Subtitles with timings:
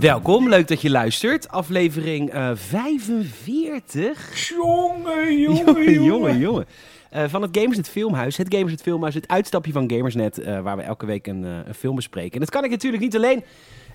[0.00, 1.48] Welkom, leuk dat je luistert.
[1.48, 4.48] Aflevering eh 45.
[4.48, 6.38] Jongen, jongen, jongen, jongen.
[6.38, 6.66] jongen.
[7.10, 8.36] Eh, van het Gamersnet Filmhuis.
[8.36, 11.74] Het Gamersnet Filmhuis, het uitstapje van Gamersnet, eh, waar we elke week een, eh, een
[11.74, 12.32] film bespreken.
[12.32, 13.44] En dat kan ik natuurlijk niet alleen.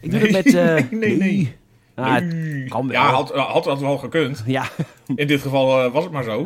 [0.02, 0.56] Ik doe Nee, het met...
[0.56, 1.56] eh, nee, nee, nee.
[1.96, 3.02] Ah, het kan wel.
[3.02, 4.44] Ja, had, had dat wel gekund.
[4.58, 4.64] ja,
[5.16, 6.46] In dit geval eh, was het maar zo.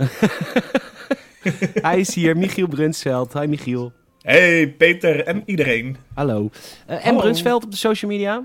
[1.89, 3.33] hij is hier, Michiel Brunsveld.
[3.33, 3.91] Hi Michiel.
[4.21, 5.97] Hey, Peter en iedereen.
[6.13, 6.49] Hallo.
[6.85, 6.97] Eh.
[7.03, 7.19] Hallo.
[7.19, 8.43] Brunsveld op de social media.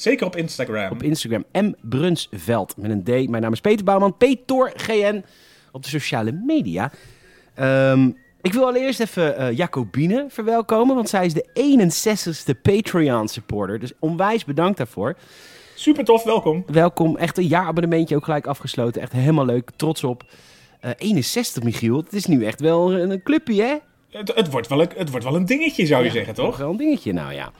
[0.00, 0.90] Zeker op Instagram.
[0.90, 1.72] Op Instagram, M.
[1.80, 3.28] Brunsveld met een D.
[3.30, 5.24] Mijn naam is Peter Bouwman, Petor GN
[5.72, 6.92] op de sociale media.
[7.54, 8.10] Ehm,
[8.40, 13.78] ik wil allereerst even eh, Jacobine verwelkomen, want zij is de 61ste Patreon-supporter.
[13.78, 15.16] Dus onwijs bedankt daarvoor.
[15.74, 16.64] Super tof, welkom.
[16.66, 19.02] Welkom, echt een jaarabonnementje ook gelijk afgesloten.
[19.02, 20.24] Echt helemaal leuk, trots op.
[20.80, 21.96] Eh 61, Michiel.
[21.96, 23.76] Het is nu echt wel een, een clubje, hè?
[24.10, 26.46] Het, het, wordt wel een, het wordt wel een dingetje, zou je Ja, zeggen, Toch
[26.46, 26.56] toch?
[26.56, 27.52] wel een dingetje, nou ja.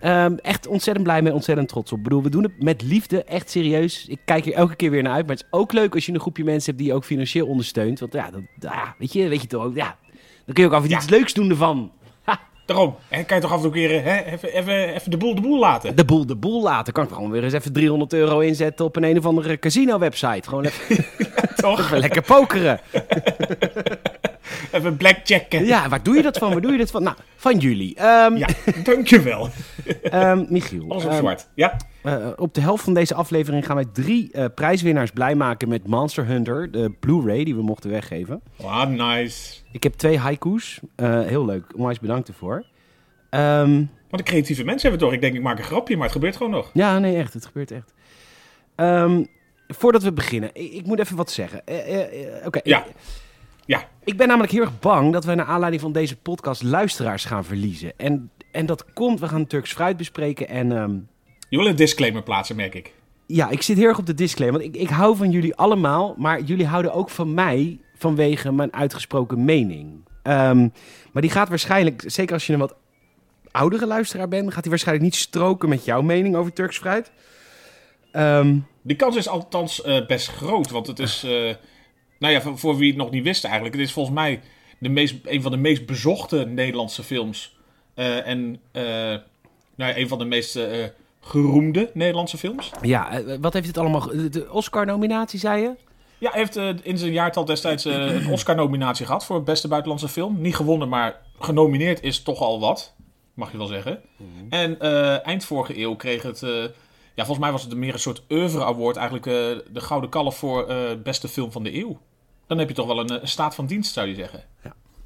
[0.00, 1.98] Ehm, echt ontzettend blij mee, ontzettend trots op.
[1.98, 4.06] Ik bedoel, we doen het met liefde, echt serieus.
[4.08, 5.26] Ik kijk hier elke keer weer naar uit.
[5.26, 7.46] Maar het is ook leuk als je een groepje mensen hebt die je ook financieel
[7.46, 8.00] ondersteunt.
[8.00, 9.96] Want ja, dat, ja weet, je, weet je toch ook, ja.
[10.44, 11.02] Dan kun je ook af en toe Ja.
[11.02, 11.92] iets leuks doen ervan.
[12.22, 12.94] Ha, Daarom.
[13.08, 15.34] En kan je toch af en toe een keer hè, even, even, even de boel
[15.34, 15.96] de boel laten.
[15.96, 16.92] de boel de boel laten.
[16.92, 20.48] Kan ik gewoon weer eens even 300 euro inzetten op een een of andere casino-website.
[20.48, 21.04] Gewoon even,
[21.56, 21.80] toch?
[21.80, 22.80] even lekker pokeren.
[24.72, 25.64] Even blackjacken.
[25.64, 26.52] Ja, waar doe je dat van?
[26.52, 27.02] Waar doe je dat van?
[27.02, 27.94] Nou, van jullie.
[27.96, 28.48] Ehm Ja,
[28.84, 29.48] dankjewel.
[30.02, 30.84] ehm, Michiel.
[30.90, 31.48] Alles op ehm, zwart.
[31.54, 31.76] Ja.
[32.02, 35.86] Eh, op de helft van deze aflevering gaan wij drie eh, prijswinnaars blij maken met
[35.86, 38.40] Monster Hunter, de Blu-ray die we mochten weggeven.
[38.64, 39.54] Ah, nice.
[39.72, 40.80] Ik heb twee haiku's.
[40.96, 42.64] Eh, heel leuk, onwijs bedankt ervoor.
[43.30, 45.14] Ehm, Wat een creatieve mensen hebben we toch.
[45.14, 46.70] Ik denk, ik maak een grapje, maar het gebeurt gewoon nog.
[46.72, 47.34] ja, nee, echt.
[47.34, 47.92] Het gebeurt echt.
[49.68, 51.62] Voordat we beginnen, ik, ik moet even wat zeggen.
[52.46, 52.84] Oké, Ja.
[52.84, 52.92] ik,
[53.70, 53.88] Ja.
[54.04, 57.44] ik ben namelijk heel erg bang dat we naar aanleiding van deze podcast luisteraars gaan
[57.44, 57.92] verliezen.
[57.96, 60.72] En, en dat komt, we gaan Turks fruit bespreken en...
[60.72, 60.94] ehm,
[61.48, 62.94] Je wil een disclaimer plaatsen, merk ik.
[63.26, 64.60] Ja, ik zit heel erg op de disclaimer.
[64.60, 68.72] Want ik, ik hou van jullie allemaal, maar jullie houden ook van mij vanwege mijn
[68.72, 70.04] uitgesproken mening.
[70.22, 70.68] Ehm,
[71.12, 72.74] maar die gaat waarschijnlijk, zeker als je een wat
[73.50, 77.10] oudere luisteraar bent, gaat die waarschijnlijk niet stroken met jouw mening over Turks fruit.
[78.12, 81.24] Ehm, Die kans is althans eh, best groot, want het is...
[81.24, 81.54] eh,
[82.20, 83.74] nou ja, voor, voor wie het nog niet wist eigenlijk.
[83.74, 84.40] Het is volgens mij
[84.78, 87.56] de meest, een van de meest bezochte Nederlandse films.
[87.94, 88.82] Eh, en eh,
[89.74, 90.84] nou ja, een van de meest eh,
[91.20, 92.70] geroemde Nederlandse films.
[92.82, 94.06] ja, wat heeft dit allemaal...
[94.30, 95.74] De Oscar-nominatie, zei je?
[96.18, 100.40] Ja, hij heeft in zijn jaartal destijds eh, een Oscar-nominatie gehad voor beste buitenlandse film.
[100.40, 102.94] Niet gewonnen, maar genomineerd is toch al wat,
[103.34, 104.00] mag je wel zeggen.
[104.50, 106.42] En eh, eind vorige eeuw kreeg het...
[106.42, 106.50] eh,
[107.14, 108.96] ja, volgens mij was het meer een soort oeuvre award.
[108.96, 109.32] Eigenlijk eh,
[109.72, 111.98] de Gouden Kalf voor eh, beste film van de eeuw.
[112.50, 114.42] Dan heb je toch wel een, eh, een staat van dienst, zou je zeggen.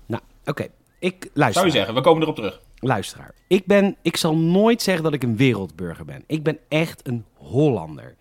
[0.06, 0.66] Nou, oké.
[0.98, 1.52] Ik luister.
[1.62, 2.60] Zou je zeggen, we komen erop terug.
[2.78, 3.34] luisteraar.
[3.46, 6.24] Ik, ben, ik zal nooit zeggen dat ik een wereldburger ben.
[6.26, 8.14] Ik ben echt een Hollander.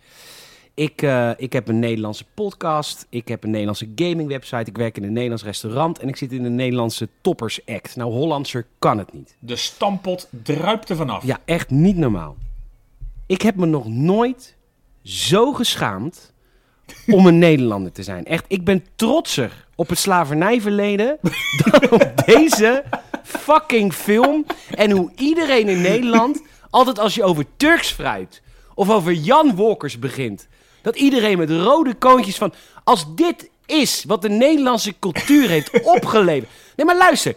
[0.74, 3.06] Ik, eh, ik heb een Nederlandse podcast.
[3.10, 4.70] Ik heb een Nederlandse gaming website.
[4.70, 6.00] Ik werk in een Nederlands restaurant.
[6.00, 7.96] En ik zit in een Nederlandse toppers act.
[7.96, 9.36] Nou, Hollandser kan het niet.
[9.40, 11.24] De stampot druipt er vanaf.
[11.24, 12.36] Ja, echt niet normaal.
[13.26, 14.56] Ik heb me nog nooit
[15.04, 16.33] zo geschaamd
[17.18, 18.26] om een Nederlander te zijn.
[18.26, 21.18] Echt, ik ben trotser op het slavernijverleden
[21.64, 22.84] dan op deze
[23.24, 24.46] fucking film.
[24.76, 28.42] En hoe iedereen in Nederland, altijd als je over Turks fruit
[28.76, 30.48] of over Jan Walkers begint,
[30.82, 36.50] dat iedereen met rode koontjes van, als dit is wat de Nederlandse cultuur heeft opgeleverd.
[36.76, 37.36] Nee, maar luister.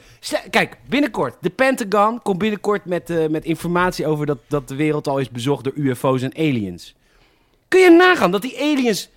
[0.50, 1.34] Kijk, binnenkort.
[1.40, 5.30] De Pentagon komt binnenkort met, eh, met informatie over dat, dat de wereld al is
[5.30, 6.94] bezocht door UFO's en aliens.
[7.68, 9.08] Kun je nagaan dat die aliens.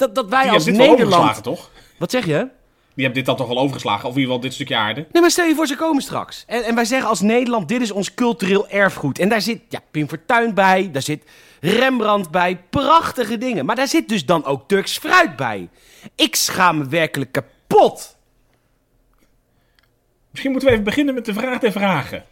[0.00, 1.42] Dat, dat wij Die als dit Nederland.
[1.42, 1.70] toch?
[1.98, 2.48] Wat zeg je?
[2.94, 4.08] Die hebben dit dan toch wel overgeslagen?
[4.08, 5.06] Of in ieder geval dit stukje aarde?
[5.12, 6.44] Nee, maar stel je voor, ze komen straks.
[6.46, 9.18] En, en wij zeggen als Nederland, dit is ons cultureel erfgoed.
[9.18, 11.24] En daar zit ja, Pim Fortuyn bij, daar zit
[11.60, 13.64] Rembrandt bij, prachtige dingen.
[13.64, 15.68] Maar daar zit dus dan ook Turks fruit bij.
[16.14, 18.16] Ik schaam me werkelijk kapot.
[20.30, 22.24] Misschien moeten we even beginnen met de vraag der vragen.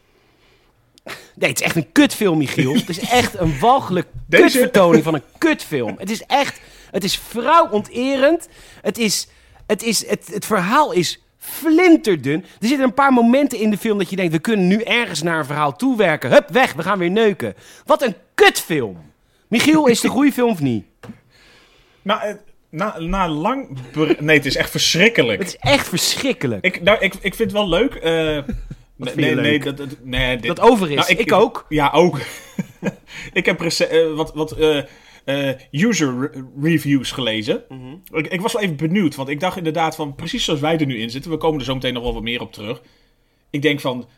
[1.34, 2.74] Nee, het is echt een kutfilm, Michiel.
[2.74, 5.94] het is echt een walgelijk Deze- kutvertoning van een kutfilm.
[5.98, 8.48] Het is echt, het is vrouwonterend.
[8.82, 9.28] Het is,
[9.66, 12.42] het is, het, het verhaal is flinterdun.
[12.60, 15.22] Er zitten een paar momenten in de film dat je denkt, we kunnen nu ergens
[15.22, 16.30] naar een verhaal toewerken.
[16.30, 17.54] Hup, weg, we gaan weer neuken.
[17.84, 18.98] Wat een kutfilm.
[19.48, 20.84] Michiel, is het een goede film of niet?
[22.02, 22.34] Na, eh,
[22.70, 23.78] na, na lang...
[24.18, 25.38] Nee, het is echt verschrikkelijk.
[25.38, 26.64] Het is echt verschrikkelijk.
[26.64, 27.94] Ik, nou, ik, ik vind het wel leuk.
[27.94, 28.38] eh,
[28.96, 30.96] nee, nee, dat, dat, nee, dit- Dat over is.
[31.08, 31.66] Nou, ik, ook.
[31.68, 32.18] Ja, ook.
[33.32, 34.56] ik heb eh, wat, wat
[35.28, 37.62] eh, user re- reviews gelezen.
[37.68, 37.94] Mhm.
[38.18, 40.86] ik, ik was wel even benieuwd, want ik dacht inderdaad van precies zoals wij er
[40.86, 41.30] nu in zitten.
[41.30, 42.82] We komen er zo meteen nog wel wat meer op terug.
[43.50, 44.08] Ik denk van,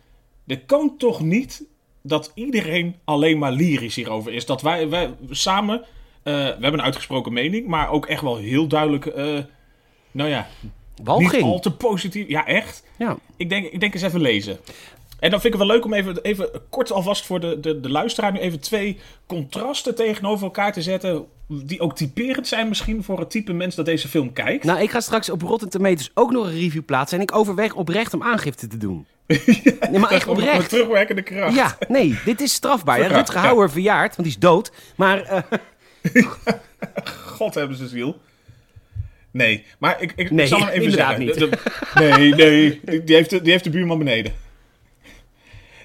[0.46, 1.64] er kan toch niet
[2.02, 4.46] dat iedereen alleen maar lyrisch hierover is.
[4.46, 5.80] Dat wij, wij samen,
[6.22, 9.38] eh, we hebben een uitgesproken mening, maar ook echt wel heel duidelijk, eh,
[10.10, 10.48] nou ja,
[11.18, 12.28] niet al te positief.
[12.28, 12.84] Ja, echt.
[12.98, 13.16] Ja.
[13.36, 14.58] Ik denk, ik denk eens even lezen.
[15.20, 17.80] En dan vind ik het wel leuk om even, even kort alvast voor de, de,
[17.80, 21.24] de luisteraar nu even twee contrasten tegenover elkaar te zetten.
[21.48, 24.64] Die ook typerend zijn misschien voor het type mens dat deze film kijkt.
[24.64, 27.16] Nou, ik ga straks op Rotten Tomatoes ook nog een review plaatsen.
[27.18, 29.06] En ik overweeg oprecht om aangifte te doen.
[29.90, 30.68] Nee, maar echt oprecht.
[30.68, 31.54] terugwerkende kracht.
[31.54, 32.98] Ja, nee, dit is strafbaar.
[33.00, 33.40] Ja, Rutger ja.
[33.46, 34.72] Hauer verjaard, want die is dood.
[34.96, 35.42] Maar eh,
[37.26, 38.20] God hebben ze ziel.
[39.30, 41.24] Nee, maar ik, ik, Nee, zal hem even inderdaad zeggen.
[41.26, 41.34] niet.
[41.34, 44.32] De- de- nee, nee, die heeft, de, die heeft de buurman beneden.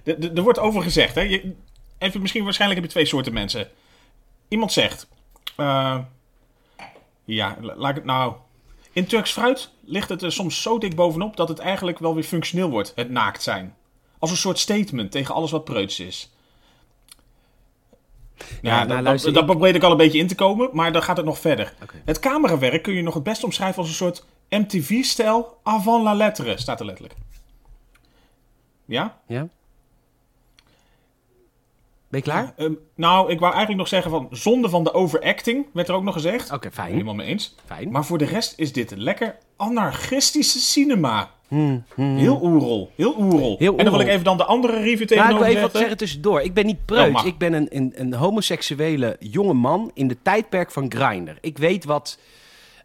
[0.05, 1.21] Er wordt over gezegd, hè.
[1.21, 1.53] Je,
[1.97, 3.69] even, misschien waarschijnlijk heb je twee soorten mensen.
[4.47, 5.07] Iemand zegt...
[5.55, 5.99] eh,
[7.25, 8.33] ja, la- laat ik het nou...
[8.91, 11.35] In Turks fruit ligt het er soms zo dik bovenop...
[11.37, 13.75] dat het eigenlijk wel weer functioneel wordt, het naakt zijn.
[14.19, 16.29] Als een soort statement tegen alles wat preuts is.
[18.61, 21.03] Ja, nou, luister, daar ik- probeer ik al een beetje in te komen, maar dan
[21.03, 21.73] gaat het nog verder.
[22.05, 26.57] Het camerawerk kun je nog het best omschrijven als een soort MTV-stijl avant la lettre,
[26.57, 27.15] staat er letterlijk.
[28.85, 29.19] Ja?
[29.27, 29.47] ja.
[32.09, 32.53] Ben je klaar?
[32.55, 36.03] Ehm, nou, ik wou eigenlijk nog zeggen van zonde van de overacting, werd er ook
[36.03, 36.51] nog gezegd.
[36.51, 36.91] Oké, fijn.
[36.91, 37.55] Helemaal mee eens.
[37.65, 37.91] Fijn.
[37.91, 41.31] Maar voor de rest is dit lekker anarchistische cinema.
[41.47, 42.17] Hmm, hmm.
[42.17, 42.91] Heel oerol.
[42.95, 43.55] Heel oerol.
[43.59, 45.61] Heel En dan wil ik even dan de andere review Nou, ik tegenover wil even
[45.61, 46.41] wat zeggen tussendoor.
[46.41, 47.11] Ik ben niet Oh, preuts.
[47.11, 47.25] mag.
[47.25, 51.31] ik ben een, een, een homoseksuele jonge man in de tijdperk van Grindr.
[51.41, 52.17] Ik weet wat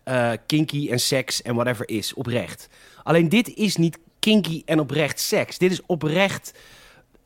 [0.04, 2.68] eh, kinky en seks en whatever is, oprecht.
[3.02, 5.58] Alleen dit is niet kinky en oprecht seks.
[5.58, 6.52] Dit is oprecht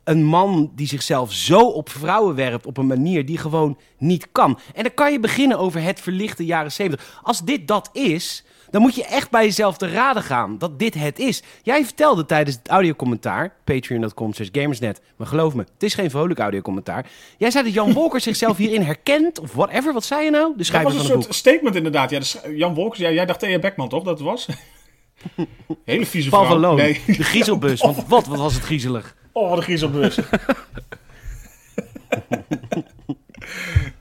[0.05, 4.59] een man die zichzelf zo op vrouwen werpt op een manier die gewoon niet kan.
[4.73, 7.19] En dan kan je beginnen over het verlichte jaren 70.
[7.23, 10.93] Als dit dat is, dan moet je echt bij jezelf te raden gaan dat dit
[10.93, 11.43] het is.
[11.63, 16.39] Jij vertelde tijdens het audiocommentaar, patreon.com slash gamersnet, maar geloof me, het is geen vrolijk
[16.39, 17.05] audiocommentaar.
[17.37, 19.93] Jij zei dat Jan Wolker zichzelf hierin herkent, of whatever.
[19.93, 20.51] Wat zei je nou?
[20.51, 21.51] De Dat schrijver was een van het soort boek.
[21.53, 22.09] statement inderdaad.
[22.09, 24.47] Ja, Jan Wolkers, ja, jij dacht Thea Beckman toch dat was?
[25.85, 26.53] Hele vieze Paul vrouw.
[26.53, 27.01] van Loon, Nee.
[27.05, 27.81] de griezelbus.
[27.81, 29.15] Want wat, wat was het griezelig.
[29.37, 30.19] Oh, wat een griezelbus.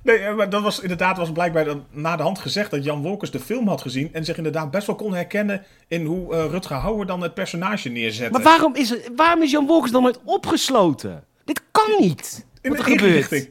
[0.03, 3.03] nee, eh, maar dat was inderdaad was blijkbaar dan na de hand gezegd dat Jan
[3.03, 6.45] Wolkers de film had gezien en zich inderdaad best wel kon herkennen in hoe eh,
[6.51, 8.33] Rutger Hauer dan het personage neerzette.
[8.33, 11.25] Maar waarom is, er- waarom is Jan Wolkers dan nooit opgesloten?
[11.45, 12.47] Dit kan niet.
[12.61, 12.91] in Wat er de
[13.23, 13.51] gebeurt.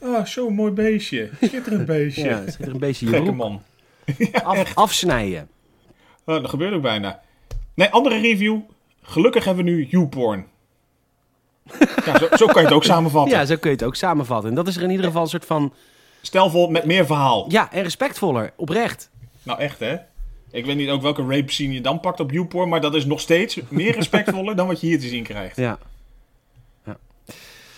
[0.00, 1.30] Oh, zo'n mooi beestje.
[1.40, 2.24] Schitterend beestje.
[2.24, 3.62] Ja, zit er een beetje je Gekke man.
[4.42, 5.48] af, afsnijden.
[6.24, 7.20] Oh, dat gebeurt ook bijna.
[7.74, 8.58] Nee, andere review.
[9.02, 10.46] Gelukkig hebben we nu YouPorn.
[12.06, 13.38] Ja, zo, zo kan je het ook samenvatten.
[13.38, 14.48] Ja, zo kun je het ook samenvatten.
[14.50, 15.72] En dat is er in ieder geval een soort van...
[16.22, 17.44] Stelvol met meer verhaal.
[17.48, 18.52] Ja, en respectvoller.
[18.56, 19.10] Oprecht.
[19.42, 19.96] Nou, echt hè?
[20.50, 23.04] Ik weet niet ook welke rape scene je dan pakt op YouPorn, maar dat is
[23.04, 25.56] nog steeds meer respectvoller dan wat je hier te zien krijgt.
[25.56, 25.78] Ja.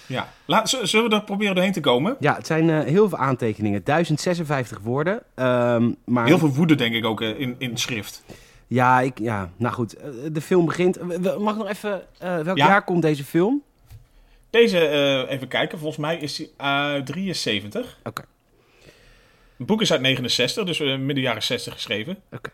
[0.09, 0.29] Ja.
[0.45, 2.17] Laat, z- zullen we er proberen doorheen te komen?
[2.21, 3.81] Ja, het zijn eh, heel veel aantekeningen.
[3.85, 5.23] 1056 woorden.
[5.35, 8.23] Ehm, maar Heel veel woede denk ik ook eh, in, in het schrift.
[8.67, 9.95] Ja, ik, ja, nou goed.
[9.95, 10.99] eh, De film begint.
[11.39, 12.03] Mag ik nog even...
[12.19, 12.67] welk Ja.
[12.67, 13.63] jaar komt deze film?
[14.51, 17.99] Deze, eh, even kijken, volgens mij is hij uit 73.
[18.05, 18.25] Oké.
[19.57, 22.17] Het boek is uit 69, dus eh, midden jaren 60 geschreven.
[22.33, 22.51] Oké.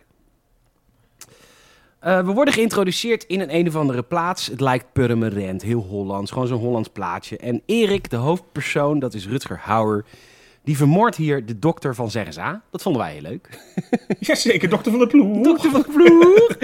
[1.99, 4.47] Eh, we worden geïntroduceerd in een een of andere plaats.
[4.47, 6.31] Het lijkt Purmerend, heel Hollands.
[6.31, 7.37] Gewoon zo'n Hollands plaatje.
[7.37, 10.05] En Erik, de hoofdpersoon, dat is Rutger Hauer...
[10.65, 12.63] die vermoordt hier de dokter van Zeggenza.
[12.71, 13.49] Dat vonden wij heel leuk.
[14.21, 15.43] Jazeker, dokter van de ploeg.
[15.45, 16.57] Dokter van de ploeg.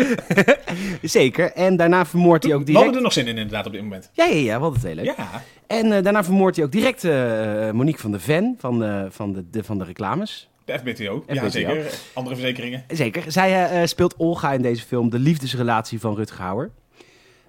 [1.11, 1.53] Zeker.
[1.53, 2.83] En daarna vermoordt hij ook We direct...
[2.85, 4.11] hadden er nog zin in inderdaad op dit moment.
[4.13, 5.17] Ja, ja, ja, we hadden het heel leuk.
[5.17, 9.05] Ja, En eh, daarna vermoordt hij ook direct eh, Monique van de Ven van, eh,
[9.09, 10.49] van, de, de, van de reclames.
[10.65, 11.25] de FBTO.
[11.27, 11.49] Ja, FBTO.
[11.49, 11.91] zeker.
[12.13, 12.85] Andere verzekeringen.
[12.89, 13.23] Zeker.
[13.33, 16.71] Zij eh, speelt Olga in deze film, de liefdesrelatie van Rutger Hauer.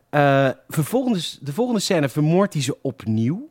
[0.10, 3.50] Eh, vervolgens, de volgende scène vermoordt hij ze opnieuw.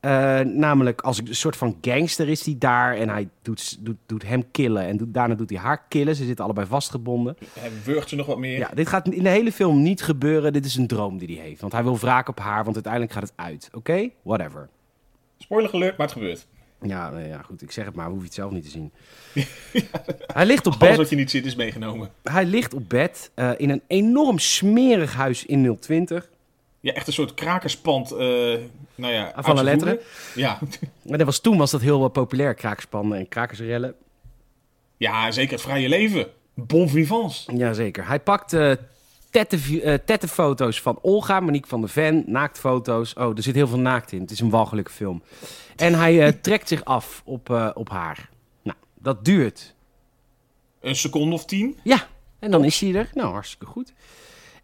[0.00, 4.26] Eh, namelijk als een soort van gangster is hij daar en hij doet, doet, doet
[4.26, 6.16] hem killen en doet, daarna doet hij haar killen.
[6.16, 7.36] Ze zitten allebei vastgebonden.
[7.58, 8.58] Hij wurgt ze nog wat meer.
[8.58, 10.52] Ja, dit gaat in de hele film niet gebeuren.
[10.52, 11.60] Dit is een droom die hij heeft.
[11.60, 13.68] Want hij wil wraak op haar, want uiteindelijk gaat het uit.
[13.72, 14.08] Oké?
[14.22, 14.68] Whatever.
[15.38, 16.46] Spoiler alert, maar het gebeurt.
[16.82, 17.62] Ja, nou ja, goed.
[17.62, 18.92] Ik zeg het maar, hoef je het zelf niet te zien.
[20.34, 20.96] Hij ligt op Alles bed.
[20.96, 22.10] wat je niet ziet is meegenomen.
[22.22, 26.30] Hij ligt op bed eh, in een enorm smerig huis in 020.
[26.80, 28.10] Ja, echt een soort krakerspand.
[28.12, 28.18] eh
[28.94, 29.98] nou ja, Van de letteren.
[30.34, 30.58] Ja.
[31.02, 33.94] Maar dat was, toen was dat heel wel populair, krakerspannen en krakersrellen.
[34.96, 36.26] ja, zeker het vrije leven.
[36.54, 37.46] Bon vivants.
[37.54, 38.06] Jazeker.
[38.06, 38.72] Hij pakt eh
[39.30, 43.14] tette- eh, tettenfoto's van Olga, Monique van de Ven, naaktfoto's.
[43.14, 44.20] Oh, er zit heel veel naakt in.
[44.20, 45.22] Het is een walgelijke film.
[45.76, 48.28] En hij eh, trekt zich af op, eh, op haar.
[48.62, 49.74] Nou, dat duurt.
[50.80, 51.78] Een seconde of tien.
[51.82, 52.06] Ja,
[52.38, 53.10] en dan is hij er.
[53.14, 53.92] Nou, hartstikke goed.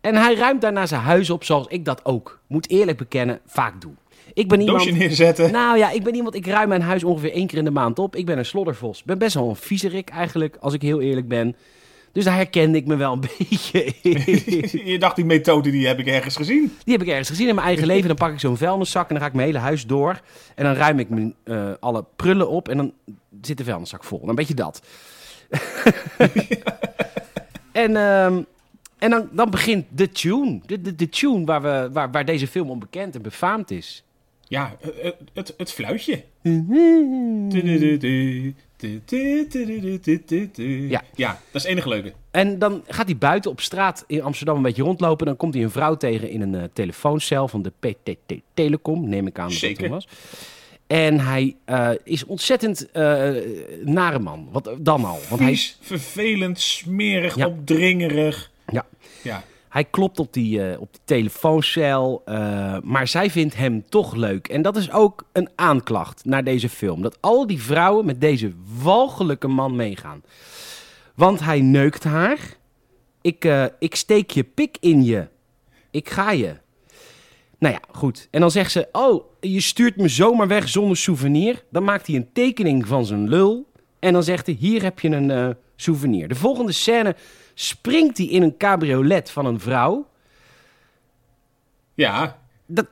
[0.04, 3.80] En hij ruimt daarna zijn huis op zoals ik dat ook, moet eerlijk bekennen, vaak
[3.80, 3.92] doe.
[4.34, 4.78] Ik ben iemand...
[4.78, 5.52] Doosje neerzetten.
[5.52, 7.98] Nou ja, ik ben iemand, ik ruim mijn huis ongeveer één keer in de maand
[7.98, 8.16] op.
[8.16, 8.98] Ik ben een sloddervos.
[8.98, 11.56] Ik ben best wel een viezerik eigenlijk, als ik heel eerlijk ben.
[12.12, 14.90] Dus daar herkende ik me wel een beetje in.
[14.90, 16.72] je dacht, die methode die heb ik ergens gezien.
[16.84, 18.08] Die heb ik ergens gezien in mijn eigen leven.
[18.08, 20.20] Dan pak ik zo'n vuilniszak en dan ga ik mijn hele huis door.
[20.54, 22.92] En dan ruim ik mijn, eh, alle prullen op en dan
[23.40, 24.28] zit de vuilniszak vol.
[24.28, 24.82] Een beetje dat.
[27.72, 28.42] en ehm,
[29.04, 30.60] en dan, dan begint de tune.
[30.66, 34.02] De, de, de tune waar, we, waar, waar deze film onbekend en befaamd is.
[34.48, 36.22] Ja, eh, het, het, het fluitje.
[40.88, 41.02] Ja.
[41.14, 42.12] ja, dat is het enige leuke.
[42.30, 45.26] En dan gaat hij buiten op straat in Amsterdam een beetje rondlopen.
[45.26, 49.08] Dan komt hij een vrouw tegen in een eh, telefooncel van de PTT Telecom.
[49.08, 49.88] Neem ik aan dat Zeker.
[49.88, 50.08] was.
[50.86, 53.30] En hij eh, is ontzettend eh
[53.84, 54.48] nare man.
[54.52, 55.18] Wat dan al?
[55.28, 57.46] Want hij, Vies, vervelend, smerig, Ja.
[57.46, 58.50] opdringerig.
[58.72, 58.86] ja,
[59.24, 62.22] Ja, hij klopt op die, eh, op die telefooncel.
[62.24, 64.48] eh, maar zij vindt hem toch leuk.
[64.48, 67.02] En dat is ook een aanklacht naar deze film.
[67.02, 68.52] Dat al die vrouwen met deze
[68.82, 70.22] walgelijke man meegaan.
[71.14, 72.38] Want hij neukt haar.
[73.20, 75.28] Ik, eh, ik steek je pik in je.
[75.90, 76.54] Ik ga je.
[77.58, 78.28] Nou ja, goed.
[78.30, 81.64] En dan zegt ze: Oh, je stuurt me zomaar weg zonder souvenir.
[81.70, 83.66] Dan maakt hij een tekening van zijn lul.
[83.98, 86.28] En dan zegt hij: Hier heb je een souvenir.
[86.28, 87.16] De volgende scène
[87.54, 90.06] springt hij in een cabriolet van een vrouw.
[91.94, 92.42] ja.
[92.66, 92.86] Dat,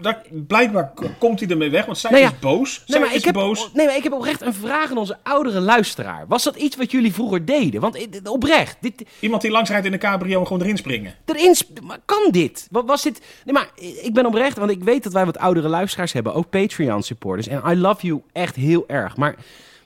[0.00, 2.30] Dat, blijkbaar komt hij ermee weg, want zij Nou ja.
[2.30, 2.76] is boos.
[2.78, 3.70] nee, Zij maar is ik heb, boos.
[3.72, 6.24] nee, maar ik heb oprecht een vraag aan onze oudere luisteraar.
[6.28, 7.80] Was dat iets wat jullie vroeger deden?
[7.80, 11.14] Want eh, oprecht, dit, Iemand die langsrijdt in de cabrio en gewoon erin springen.
[11.24, 12.68] erin, sp- maar kan dit?
[12.70, 13.20] Wat was dit?
[13.44, 13.70] Nee, maar
[14.02, 17.46] ik ben oprecht, want ik weet dat wij wat oudere luisteraars hebben, ook Patreon supporters.
[17.46, 19.16] En I love you echt heel erg.
[19.16, 19.36] Maar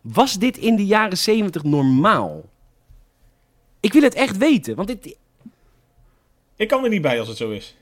[0.00, 2.44] was dit in de jaren 70 normaal?
[3.80, 5.16] Ik wil het echt weten, want dit,
[6.56, 7.76] Ik kan er niet bij als het zo is.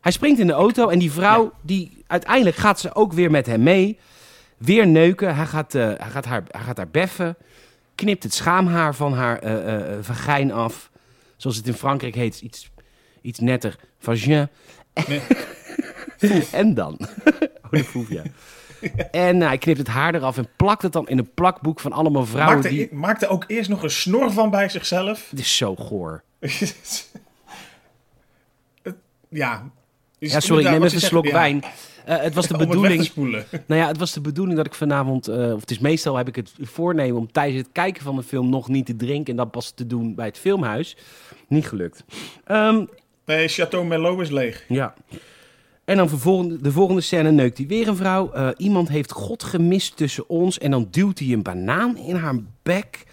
[0.00, 3.46] hij springt in de auto en die vrouw, die uiteindelijk gaat ze ook weer met
[3.46, 3.98] hem mee.
[4.56, 7.36] Weer neuken, hij gaat, eh, hij gaat, haar, hij gaat haar beffen.
[7.94, 10.90] Knipt het schaamhaar van haar eh eh, vagijn af.
[11.36, 12.70] Zoals het in Frankrijk heet, iets,
[13.22, 13.76] iets netter.
[13.98, 14.48] Vagin.
[15.06, 15.20] Nee.
[16.52, 16.98] en dan?
[17.64, 18.22] oh, de foef, ja.
[19.10, 21.92] En eh, hij knipt het haar eraf en plakt het dan in een plakboek van
[21.92, 22.88] allemaal vrouwen Maakte, die...
[22.92, 25.30] maakte ook eerst nog een snor van bij zichzelf.
[25.30, 26.22] Het is zo goor.
[29.28, 29.70] Ja.
[30.18, 31.64] Is Ja, sorry, ik neem even een slok wijn.
[32.04, 33.10] Eh, het was de bedoeling...
[33.14, 36.28] Nou ja, het was de bedoeling dat ik vanavond, eh, of het is meestal heb
[36.28, 39.36] ik het voornemen om tijdens het kijken van de film nog niet te drinken en
[39.36, 40.96] dat pas te doen bij het filmhuis.
[41.48, 42.04] Niet gelukt.
[42.44, 42.84] Ehm,
[43.24, 44.64] Nee, Chateau Merlot is leeg.
[44.68, 44.94] ja.
[45.84, 48.32] En dan vervolgende, de volgende scène neukt hij weer een vrouw.
[48.32, 52.34] Eh, iemand heeft God gemist tussen ons en dan duwt hij een banaan in haar
[52.62, 53.06] bek.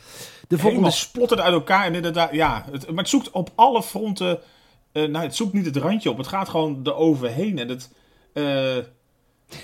[0.48, 1.86] De volgende splotterd uit elkaar.
[1.86, 4.40] En inderdaad, ja, het, maar het zoekt op alle fronten...
[4.92, 6.18] eh, nou, het zoekt niet het randje op.
[6.18, 7.60] Het gaat gewoon eroverheen.
[7.60, 7.90] En het...
[8.34, 8.44] eh,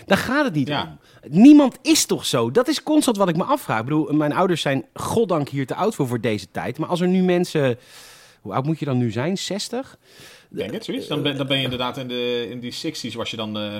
[0.05, 0.81] Daar gaat het niet Ja.
[0.81, 0.99] om.
[1.41, 2.51] Niemand is toch zo?
[2.51, 3.77] Dat is constant wat ik me afvraag.
[3.79, 6.77] Ik bedoel, mijn ouders zijn goddank hier te oud voor voor deze tijd.
[6.77, 7.77] Maar als er nu mensen...
[8.41, 9.37] Hoe oud moet je dan nu zijn?
[9.37, 9.97] 60?
[10.49, 11.07] Denk het, zoiets.
[11.07, 13.57] Dan ben, dan ben je inderdaad in, de, in die 60s was je dan...
[13.57, 13.75] eh,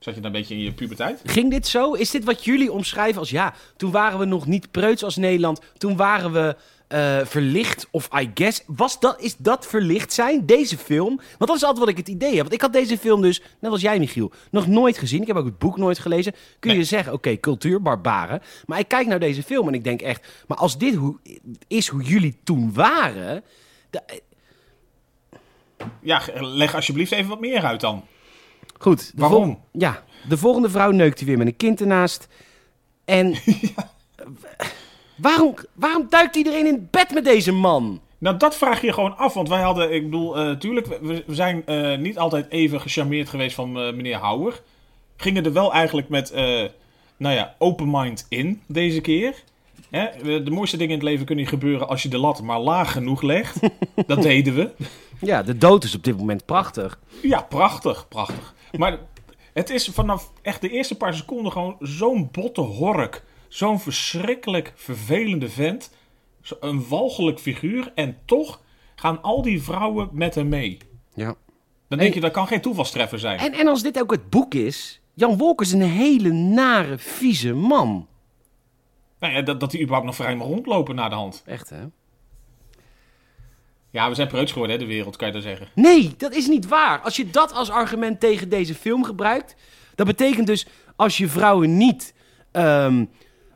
[0.00, 1.20] zat je dan een beetje in je puberteit.
[1.24, 1.92] Ging dit zo?
[1.92, 5.60] Is dit wat jullie omschrijven als ja, toen waren we nog niet preuts als Nederland.
[5.78, 6.56] Toen waren we
[6.88, 8.62] eh, verlicht of I guess.
[8.66, 11.16] Was dat, is dat verlicht zijn, deze film?
[11.16, 12.40] Want dat is altijd wat ik het idee heb.
[12.40, 15.20] Want ik had deze film dus, net als jij Michiel, nog nooit gezien.
[15.20, 16.32] Ik heb ook het boek nooit gelezen.
[16.58, 16.86] Kun je Nee.
[16.86, 18.42] zeggen, oké, cultuur, barbaren.
[18.66, 20.26] Maar ik kijk naar deze film en ik denk echt...
[20.46, 21.16] Maar als dit hoe,
[21.68, 23.42] is hoe jullie toen waren...
[26.02, 28.04] Ja, leg alsjeblieft even wat meer uit dan.
[28.78, 29.12] Goed.
[29.14, 29.60] de Waarom?
[29.72, 32.28] ja, de volgende vrouw neukt hij weer met een kind ernaast.
[33.04, 33.34] En
[35.16, 38.00] waarom, waarom duikt iedereen in bed met deze man?
[38.18, 39.34] Nou, dat vraag je gewoon af.
[39.34, 43.28] Want wij hadden, ik bedoel, eh tuurlijk, we, we zijn eh, niet altijd even gecharmeerd
[43.28, 44.60] geweest van eh, meneer Houwer.
[45.16, 46.32] Gingen er wel eigenlijk met,
[47.16, 49.34] nou ja, open mind in deze keer.
[49.90, 50.06] Hè?
[50.42, 53.22] De mooiste dingen in het leven kunnen gebeuren als je de lat maar laag genoeg
[53.22, 53.58] legt.
[54.06, 54.70] dat deden we.
[55.20, 57.00] Ja, de dood is op dit moment prachtig.
[57.22, 58.54] Ja, prachtig, prachtig.
[58.78, 58.98] Maar
[59.52, 63.24] het is vanaf echt de eerste paar seconden gewoon zo'n botte hork.
[63.48, 65.92] Zo'n verschrikkelijk vervelende vent.
[66.60, 67.92] Een walgelijk figuur.
[67.94, 68.60] En toch
[68.94, 70.78] gaan al die vrouwen met hem mee.
[71.14, 71.34] Ja.
[71.88, 73.38] Dan denk je, dat kan geen toevalstreffer zijn.
[73.38, 75.00] En, en als dit ook het boek is...
[75.14, 78.06] Jan Wolkers is een hele nare, vieze man.
[79.18, 81.42] Nou ja, dat, dat hij überhaupt nog vrij mag rondlopen naar de hand.
[81.46, 81.84] Echt, hè?
[83.90, 85.68] Ja, we zijn preuts geworden, hè, de wereld, kan je dan zeggen.
[85.74, 87.00] Nee, dat is niet waar.
[87.00, 89.54] Als je dat als argument tegen deze film gebruikt,
[89.94, 90.66] dat betekent dus
[90.96, 92.14] als je vrouwen niet
[92.52, 93.04] ehm,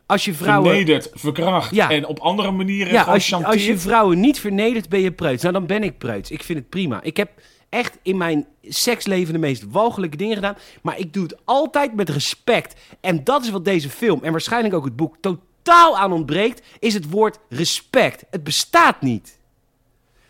[0.05, 0.69] Als je vrouwen...
[0.69, 1.89] Vernederd, verkracht Ja.
[1.91, 5.41] en op andere manieren Ja, als je, als je vrouwen niet vernedert, ben je preuts.
[5.41, 6.31] Nou, dan ben ik preuts.
[6.31, 7.01] Ik vind het prima.
[7.01, 7.29] Ik heb
[7.69, 10.57] echt in mijn seksleven de meest walgelijke dingen gedaan.
[10.81, 12.75] Maar ik doe het altijd met respect.
[13.01, 16.61] En dat is wat deze film, en waarschijnlijk ook het boek, totaal aan ontbreekt.
[16.79, 18.25] Is het woord respect.
[18.29, 19.34] Het bestaat niet.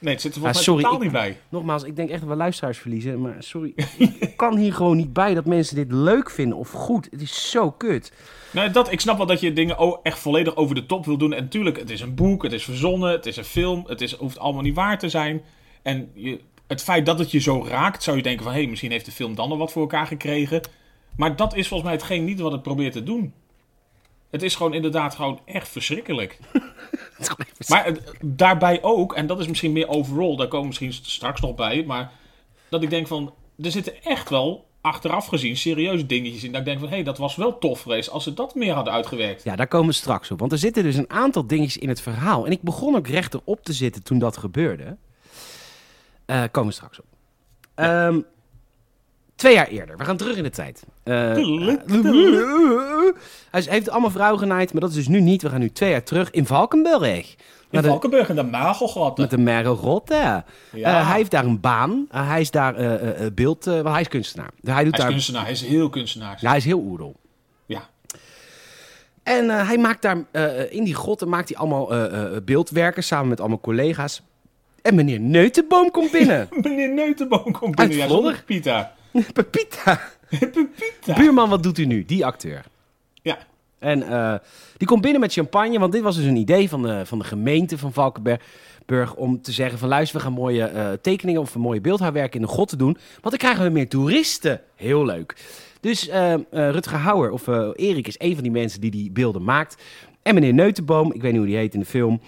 [0.06, 1.38] Nee, het zit er Ah, volgens mij totaal ik- niet bij.
[1.50, 3.22] Nogmaals, ik denk echt dat we luisteraars verliezen.
[3.22, 3.74] Maar sorry,
[4.20, 7.08] ik kan hier gewoon niet bij dat mensen dit leuk vinden of goed.
[7.12, 8.12] Het is zo kut.
[8.52, 11.34] Nee, dat, ik snap wel dat je dingen echt volledig over de top wil doen.
[11.34, 13.84] En natuurlijk, het is een boek, het is verzonnen, het is een film.
[13.88, 15.42] Het is, hoeft allemaal niet waar te zijn.
[15.82, 18.54] En je, het feit dat het je zo raakt, zou je denken van...
[18.54, 20.62] hé, hey, misschien heeft de film dan nog wat voor elkaar gekregen.
[21.18, 23.34] Maar dat is volgens mij hetgeen niet wat het probeert te doen.
[24.32, 26.40] Het is gewoon inderdaad gewoon echt verschrikkelijk.
[27.68, 31.42] Maar het- daarbij ook, en dat is misschien meer overall, daar komen we misschien straks
[31.42, 32.12] nog bij, maar
[32.70, 36.52] dat ik denk van, er zitten echt wel, achteraf gezien, serieuze dingetjes in.
[36.52, 38.74] Dat ik denk van, hé, hey, dat was wel tof geweest als ze dat meer
[38.74, 39.44] hadden uitgewerkt.
[39.44, 40.40] Ja, daar komen we straks op.
[40.40, 42.46] Want er zitten dus een aantal dingetjes in het verhaal.
[42.46, 44.98] En ik begon ook rechterop te zitten toen dat gebeurde.
[46.26, 47.06] Eh komen we straks op.
[47.76, 48.22] Ehm,
[49.36, 49.98] twee jaar eerder.
[49.98, 50.84] We gaan terug in de tijd.
[51.04, 51.14] Eh,
[53.52, 55.42] hij heeft allemaal vrouwen genaaid, maar dat is dus nu niet.
[55.42, 57.36] We gaan nu twee jaar terug in Valkenburg.
[57.70, 59.18] In Valkenburg en de Magelgat.
[59.18, 60.44] Met de Merel Rotte.
[60.72, 61.00] Ja.
[61.00, 62.08] Eh, hij heeft daar een baan.
[62.12, 63.68] Eh, hij is daar eh, eh, eh, beeld...
[63.68, 64.50] eh, want hij is kunstenaar.
[64.64, 66.38] Hij, doet Hij is daar, kunstenaar, hij is heel kunstenaar.
[66.42, 67.16] ja, hij is heel oerdel.
[67.66, 67.82] Ja.
[69.24, 73.04] En eh, hij maakt daar eh, in die grotten maakt hij allemaal eh, eh, beeldwerken
[73.04, 74.22] samen met allemaal collega's.
[74.82, 76.48] En meneer Neutenboom komt binnen.
[76.62, 77.98] Meneer Neutenboom komt binnen.
[77.98, 78.46] Ja, Uit?
[78.46, 78.95] Pita.
[79.34, 80.02] Pepita.
[80.40, 81.14] Pepita.
[81.16, 82.06] Buurman, wat doet u nu?
[82.06, 82.66] Die acteur.
[83.22, 83.38] Ja.
[83.80, 84.36] En eh,
[84.78, 87.26] die komt binnen met champagne, want dit was dus een idee van de, van de
[87.26, 91.82] gemeente van Valkenburg om te zeggen van luister, we gaan mooie eh, tekeningen of mooie
[91.82, 94.62] beeldhouwwerken in de grot te doen, want dan krijgen we meer toeristen.
[94.76, 95.36] Heel leuk.
[95.80, 99.84] Dus eh, Rutger Hauer, of Erik, is een van die mensen die die beelden maakt.
[100.22, 102.22] En meneer Neutenboom, ik weet niet hoe die heet in de film,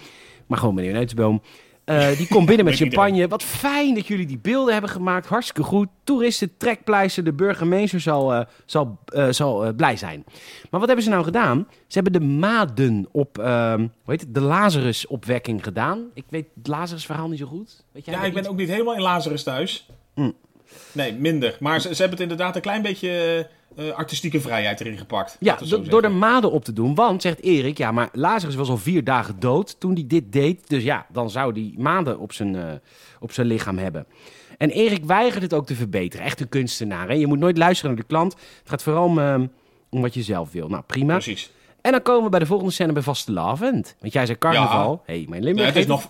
[0.46, 1.42] maar gewoon meneer Neutenboom.
[1.88, 3.28] Eh, die komt binnen met champagne.
[3.28, 5.26] Wat fijn dat jullie die beelden hebben gemaakt.
[5.26, 5.88] Hartstikke goed.
[6.04, 10.24] Toeristen, trekpleister, de burgemeester zal, eh, zal, eh, zal blij zijn.
[10.70, 11.66] Maar wat hebben ze nou gedaan?
[11.86, 16.10] Ze hebben de maden op, ehm, hoe heet het, de Lazarus-opwekking gedaan.
[16.14, 17.84] Ik weet het Lazarus-verhaal niet zo goed.
[17.92, 19.88] Weet jij Ja, ik ben ook niet helemaal in Lazarus thuis.
[20.14, 20.30] Hm.
[20.92, 21.56] Nee, minder.
[21.60, 23.46] Maar ze, ze hebben het inderdaad een klein beetje
[23.78, 25.36] eh, artistieke vrijheid erin gepakt.
[25.40, 26.94] Ja, do- door de maden op te doen.
[26.94, 30.68] Want, zegt Erik, ja, maar Lazarus was al vier dagen dood toen hij dit deed.
[30.68, 32.62] Dus ja, dan zou hij maden op zijn, eh,
[33.20, 34.06] op zijn lichaam hebben.
[34.58, 36.26] En Erik weigert het ook te verbeteren.
[36.26, 37.08] Echt een kunstenaar.
[37.08, 37.14] Hè?
[37.14, 38.32] Je moet nooit luisteren naar de klant.
[38.32, 39.40] Het gaat vooral om, eh,
[39.90, 40.68] om wat je zelf wil.
[40.68, 41.12] Nou, prima.
[41.12, 41.50] Precies.
[41.80, 43.96] En dan komen we bij de volgende scène bij Vastelavond.
[44.00, 45.02] Want jij zei carnaval.
[45.06, 46.08] Hé, hey, mijn Ja, Limburg het is nog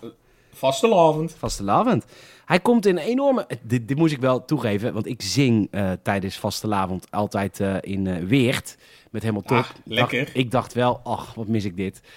[0.53, 1.35] vastelavond.
[1.39, 2.05] Vastelavond.
[2.49, 3.47] Hij komt in een enorme...
[3.63, 8.07] Dit, dit moest ik wel toegeven, want ik zing eh, tijdens Vastelavond altijd eh, in
[8.07, 8.77] eh, Weert.
[9.11, 9.57] Met helemaal top.
[9.59, 10.25] Ah, Ik lekker.
[10.25, 12.01] dacht- ik dacht wel, ach, wat mis ik dit.
[12.03, 12.11] Ja,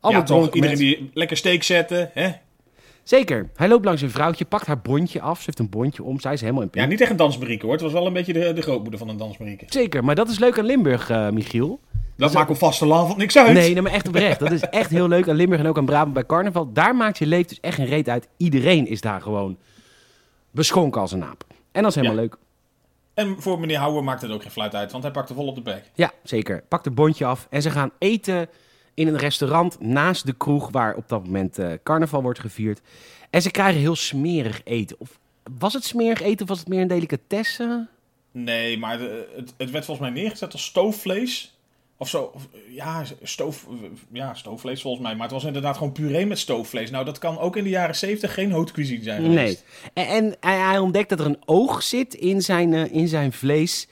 [0.00, 0.36] Allemaal toch.
[0.36, 0.98] dronken Iedereen mensen.
[1.00, 2.10] die lekker steek zetten.
[2.14, 2.30] Hè?
[3.02, 3.50] Zeker.
[3.54, 5.36] Hij loopt langs een vrouwtje, pakt haar bondje af.
[5.38, 6.20] Ze heeft een bondje om.
[6.20, 7.74] Zij is helemaal in Ja, niet echt een dansmarieke hoor.
[7.74, 9.64] Het was wel een beetje de, de grootmoeder van een dansmarieke.
[9.68, 11.80] Zeker, maar dat is leuk aan Limburg, Michiel.
[12.16, 13.52] Dat maakt op vastelavond niks uit.
[13.52, 14.38] Nee, nee, maar echt oprecht.
[14.38, 16.72] Dat is echt heel leuk aan Limburg en ook aan Brabant bij carnaval.
[16.72, 18.28] Daar maakt je leeft dus echt geen reet uit.
[18.36, 19.56] Iedereen is daar gewoon
[20.50, 21.44] beschonken als een aap.
[21.72, 22.22] En dat is helemaal Ja.
[22.22, 22.36] leuk.
[23.14, 25.46] En voor meneer Houwer maakt het ook geen fluit uit, want hij pakt er vol
[25.46, 25.82] op de bek.
[25.94, 26.62] Ja, zeker.
[26.68, 28.48] Pak het bondje af en ze gaan eten
[28.94, 32.80] in een restaurant naast de kroeg waar op dat moment eh, carnaval wordt gevierd.
[33.30, 34.96] En ze krijgen heel smerig eten.
[34.98, 35.18] Of
[35.58, 37.86] was het smerig eten of was het meer een delicatesse?
[38.32, 41.55] Nee, maar de- het, het werd volgens mij neergezet als stoofvlees.
[41.98, 42.30] Of zo.
[42.34, 43.66] Of, ja, stoof,
[44.12, 45.12] ja, stoofvlees volgens mij.
[45.14, 46.90] Maar het was inderdaad gewoon puree met stoofvlees.
[46.90, 49.30] Nou, dat kan ook in de jaren 70 geen haute cuisine zijn Nee.
[49.30, 49.64] geweest.
[49.92, 53.88] En, en hij, ontdekt dat er een oog zit in zijn, eh, in zijn vlees.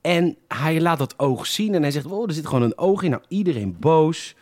[0.00, 3.02] En hij laat dat oog zien en hij zegt, oh, er zit gewoon een oog
[3.02, 3.10] in.
[3.10, 4.34] Nou, iedereen boos.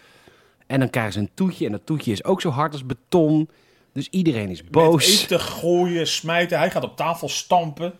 [0.66, 3.48] En dan krijgen ze een toetje en dat toetje is ook zo hard als beton.
[3.92, 5.22] Dus iedereen is Met boos.
[5.22, 6.58] eten gooien, smijten.
[6.58, 7.92] Hij gaat op tafel stampen.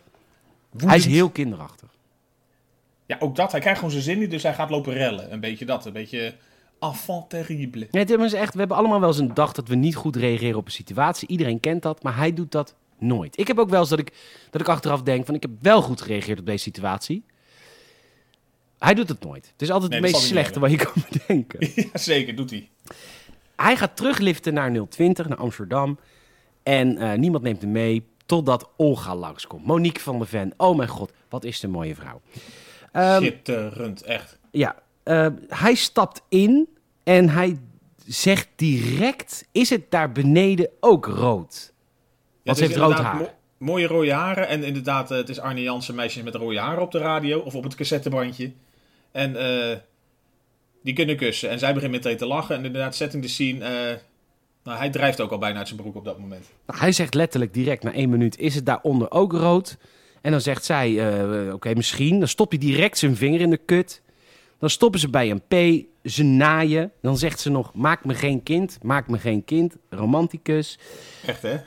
[0.77, 1.89] Hij is heel kinderachtig.
[3.05, 3.51] Ja, ook dat.
[3.51, 5.33] Hij krijgt gewoon zijn zin niet, dus hij gaat lopen rellen.
[5.33, 5.85] Een beetje dat.
[5.85, 6.35] Een beetje
[6.79, 7.87] enfant terrible.
[7.91, 10.15] Nee, het is echt, we hebben allemaal wel eens een dag dat we niet goed
[10.15, 11.27] reageren op een situatie.
[11.27, 13.39] Iedereen kent dat, maar hij doet dat nooit.
[13.39, 14.13] Ik heb ook wel eens dat ik,
[14.49, 17.23] dat ik achteraf denk van ik heb wel goed gereageerd op deze situatie.
[18.79, 19.49] Hij doet het nooit.
[19.51, 21.71] Het is altijd Nee, het meest slechte wat je kan bedenken.
[21.91, 22.35] ja, zeker.
[22.35, 22.69] Doet hij.
[23.55, 25.99] Hij gaat terugliften naar 020, naar Amsterdam.
[26.63, 29.65] En eh, niemand neemt hem mee, totdat Olga langskomt.
[29.65, 30.53] Monique van der Ven.
[30.57, 32.21] Oh mijn god, wat is de mooie vrouw.
[32.93, 34.37] Ehm, Schitterend, echt.
[34.51, 36.67] ja, eh, hij stapt in
[37.03, 37.59] en hij
[38.05, 39.47] zegt direct...
[39.51, 41.73] Is het daar beneden ook rood?
[42.43, 43.15] Want ze heeft rood haar.
[43.15, 44.47] mo- mooie rode haren.
[44.47, 47.39] En inderdaad, eh, het is Arne Jansen, meisjes met rode haren op de radio.
[47.39, 48.51] Of op het cassettebandje.
[49.11, 49.77] En eh,
[50.83, 51.49] Die kunnen kussen.
[51.49, 52.55] En zij begint meteen te lachen.
[52.57, 53.65] En inderdaad, setting de scene.
[53.65, 53.97] eh,
[54.63, 56.45] nou, hij drijft ook al bijna uit zijn broek op dat moment.
[56.65, 59.77] Hij zegt letterlijk direct na één minuut, is het daaronder ook rood?
[60.23, 61.11] En dan zegt zij,
[61.47, 62.19] eh, oké, misschien.
[62.19, 64.01] Dan stopt hij direct zijn vinger in de kut.
[64.59, 66.91] Dan stoppen ze bij een P, ze naaien.
[67.01, 69.75] Dan zegt ze nog, maak me geen kind, maak me geen kind.
[69.89, 70.79] Romanticus.
[71.25, 71.57] Echt, hè?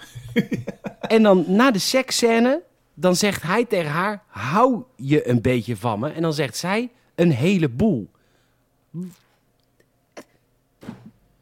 [1.01, 2.63] En dan na de seksscène,
[2.95, 6.09] dan zegt hij tegen haar, hou je een beetje van me?
[6.11, 8.09] En dan zegt zij, een heleboel.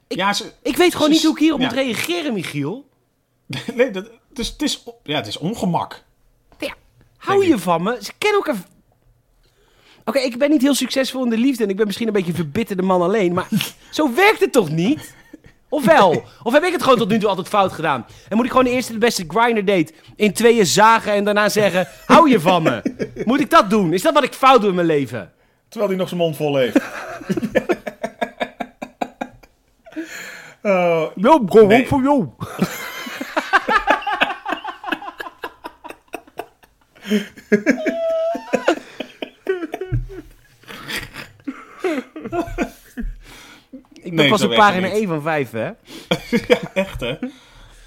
[0.07, 1.67] Ik- ja, ze, Ik weet gewoon Ze- niet hoe ik hierop ja.
[1.67, 2.89] moet reageren, Michiel.
[3.75, 6.05] nee, dat, het, is, het, is, ja, het is ongemak.
[7.25, 7.99] Hou je van me?
[8.01, 8.63] Ze kennen elkaar...
[10.05, 12.31] Oké, ik ben niet heel succesvol in de liefde en ik ben misschien een beetje
[12.31, 13.49] een verbitterde man alleen, maar
[13.91, 15.15] zo werkt het toch niet?
[15.69, 16.23] Of wel?
[16.43, 18.07] Of heb ik het gewoon tot nu toe altijd fout gedaan?
[18.29, 21.49] En moet ik gewoon de eerste de beste grinder date in tweeën zagen en daarna
[21.49, 22.83] zeggen, hou je van me?
[23.25, 23.93] Moet ik dat doen?
[23.93, 25.33] Is dat wat ik fout doe in mijn leven?
[25.69, 26.79] Terwijl hij nog zijn mond vol heeft.
[30.67, 31.87] Oh, Ja, bro, Nee.
[31.87, 32.29] voor jou.
[43.93, 44.97] Ik ben Nee, pas zo op pagina niet.
[44.97, 45.71] 1 van 5, hè?
[46.75, 47.15] echt, hè?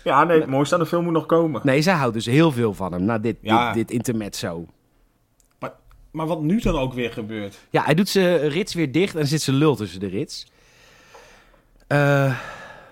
[0.04, 1.62] Ja, nee, het mooiste aan de film moet nog komen.
[1.64, 3.74] Nee, zij houdt dus heel veel van hem na dit, Ja.
[3.74, 4.66] dit, dit intermezzo.
[5.60, 5.72] Maar,
[6.12, 7.58] maar wat nu dan ook weer gebeurt?
[7.70, 10.48] Ja, hij doet zijn rits weer dicht en er zit zijn lul tussen de rits.
[11.88, 12.40] Eh,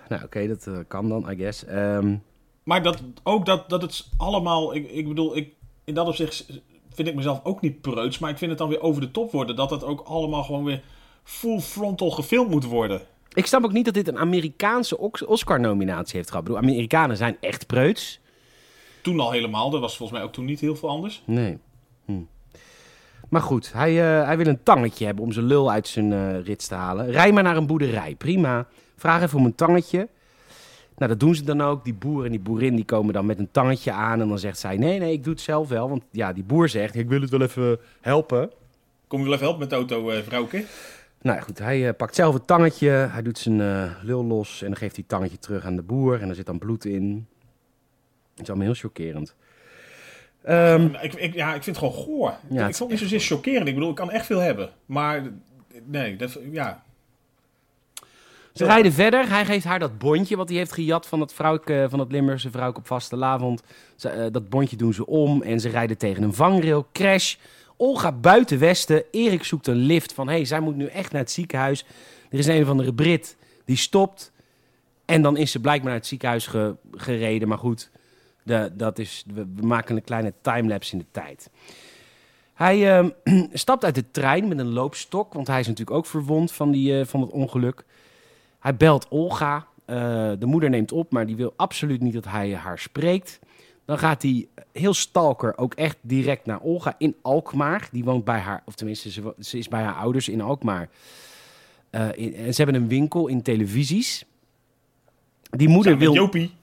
[0.09, 1.65] nou, oké, dat eh, kan dan, I guess.
[1.65, 2.15] Ehm,
[2.63, 4.75] Maar dat, ook dat, dat het allemaal...
[4.75, 5.53] Ik, ik bedoel, ik,
[5.85, 6.45] in dat opzicht
[6.93, 8.19] vind ik mezelf ook niet preuts.
[8.19, 9.55] Maar ik vind het dan weer over de top worden.
[9.55, 10.81] Dat het ook allemaal gewoon weer
[11.23, 13.01] full frontal gefilmd moet worden.
[13.33, 16.47] ik snap ook niet dat dit een Amerikaanse Oscar-nominatie heeft gehad.
[16.47, 18.19] Ik bedoel, Amerikanen zijn echt preuts.
[19.01, 19.69] Toen al helemaal.
[19.69, 21.21] Dat was volgens mij ook toen niet heel veel anders.
[21.25, 21.57] Nee.
[22.05, 22.21] Hm.
[23.29, 26.41] Maar goed, hij, eh, hij wil een tangetje hebben om zijn lul uit zijn eh,
[26.41, 27.11] rits te halen.
[27.11, 28.67] Rij maar naar een boerderij, prima.
[28.95, 30.07] Vraag even om een tangetje.
[30.97, 31.83] Nou, dat doen ze dan ook.
[31.83, 34.21] Die boer en die boerin die komen dan met een tangetje aan.
[34.21, 35.89] En dan zegt zij, nee, nee, ik doe het zelf wel.
[35.89, 38.51] Want ja, die boer zegt, ik wil het wel even helpen.
[39.07, 40.65] Kom je wel even helpen met de auto, eh vrouwke?
[41.21, 42.89] Nou ja, goed, hij eh, pakt zelf het tangetje.
[42.89, 45.81] Hij doet zijn eh, lul los en dan geeft hij het tangetje terug aan de
[45.81, 46.21] boer.
[46.21, 47.27] En er zit dan bloed in.
[48.31, 49.35] Het is allemaal heel chockerend.
[50.43, 52.33] Ehm, Ik, ik, ja, ik vind het gewoon goor.
[52.49, 53.67] Ja, ik vond het niet zozeer chockerend.
[53.67, 54.69] Ik bedoel, ik kan echt veel hebben.
[54.85, 55.23] Maar
[55.85, 56.83] nee, dat, ja.
[58.55, 59.29] Ze rijden verder.
[59.29, 62.51] Hij geeft haar dat bondje wat hij heeft gejat van dat, vrouwke, van dat Limburgse
[62.51, 63.61] vrouwke op vastelavond.
[63.95, 66.87] Ze, eh, dat bondje doen ze om en ze rijden tegen een vangrail.
[66.91, 67.35] Crash.
[67.77, 69.03] Olga buiten Westen.
[69.11, 70.27] Erik zoekt een lift van...
[70.27, 71.85] hé, hey, zij moet nu echt naar het ziekenhuis.
[72.29, 74.31] Er is een of andere Brit die stopt.
[75.05, 77.47] En dan is ze blijkbaar naar het ziekenhuis ge- gereden.
[77.47, 77.89] Maar goed,
[78.43, 81.49] de, dat is, we, we maken een kleine timelapse in de tijd.
[82.53, 83.09] Hij ehm,
[83.53, 85.33] stapt uit de trein met een loopstok.
[85.33, 87.83] Want hij is natuurlijk ook verwond van, die, eh, van het ongeluk.
[88.65, 89.67] Hij belt Olga.
[89.85, 89.95] Eh,
[90.39, 93.39] de moeder neemt op, maar die wil absoluut niet dat hij haar spreekt.
[93.85, 97.87] Dan gaat hij heel stalker ook echt direct naar Olga in Alkmaar.
[97.91, 100.89] Die woont bij haar, of tenminste, ze, is bij haar ouders in Alkmaar.
[101.89, 104.25] Eh, in- en ze hebben een winkel in televisies.
[105.49, 106.53] Die moeder Samen met wil Jopie.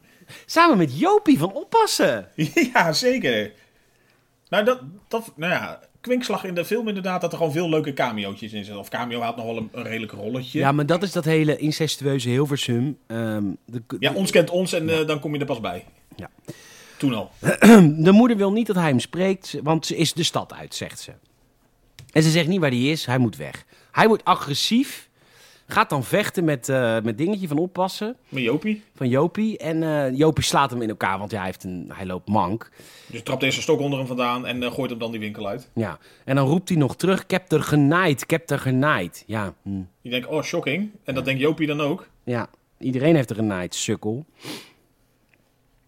[0.47, 2.29] samen met Jopie van oppassen.
[2.75, 3.53] ja, zeker.
[4.49, 7.93] Nou, dat, dat, nou ja, kwinkslag in de film inderdaad, dat er gewoon veel leuke
[7.93, 8.81] cameo'tjes in zitten.
[8.81, 10.59] Of cameo had nog wel een, een redelijk rolletje.
[10.59, 12.99] Ja, maar dat is dat hele incestueuze Hilversum.
[13.07, 15.85] Ehm, de, Ja, ons kent ons en eh, dan kom je er pas bij.
[16.17, 16.31] Ja.
[16.97, 17.31] Toen al.
[18.05, 21.01] De moeder wil niet dat hij hem spreekt, want ze is de stad uit, zegt
[21.01, 21.12] ze.
[22.12, 23.65] En ze zegt niet waar hij is, hij moet weg.
[23.93, 25.09] Hij wordt agressief,
[25.73, 28.83] gaat dan vechten met, eh, met dingetje van oppassen, Met Jopie.
[28.95, 29.59] van Jopie.
[29.59, 32.71] En eh, Jopie slaat hem in elkaar, want ja, hij, heeft een, hij loopt mank.
[33.07, 35.71] Dus trapt deze stok onder hem vandaan en eh, gooit hem dan die winkel uit.
[35.75, 35.99] Ja.
[36.25, 39.25] En dan roept hij nog terug, ik heb er genaaid, ik heb er genaaid.
[39.27, 39.83] Ja, hm.
[40.01, 40.91] Je denkt, oh, shocking.
[41.05, 42.07] En dat denkt Jopie dan ook.
[42.25, 44.25] ja, iedereen heeft er genaaid, sukkel.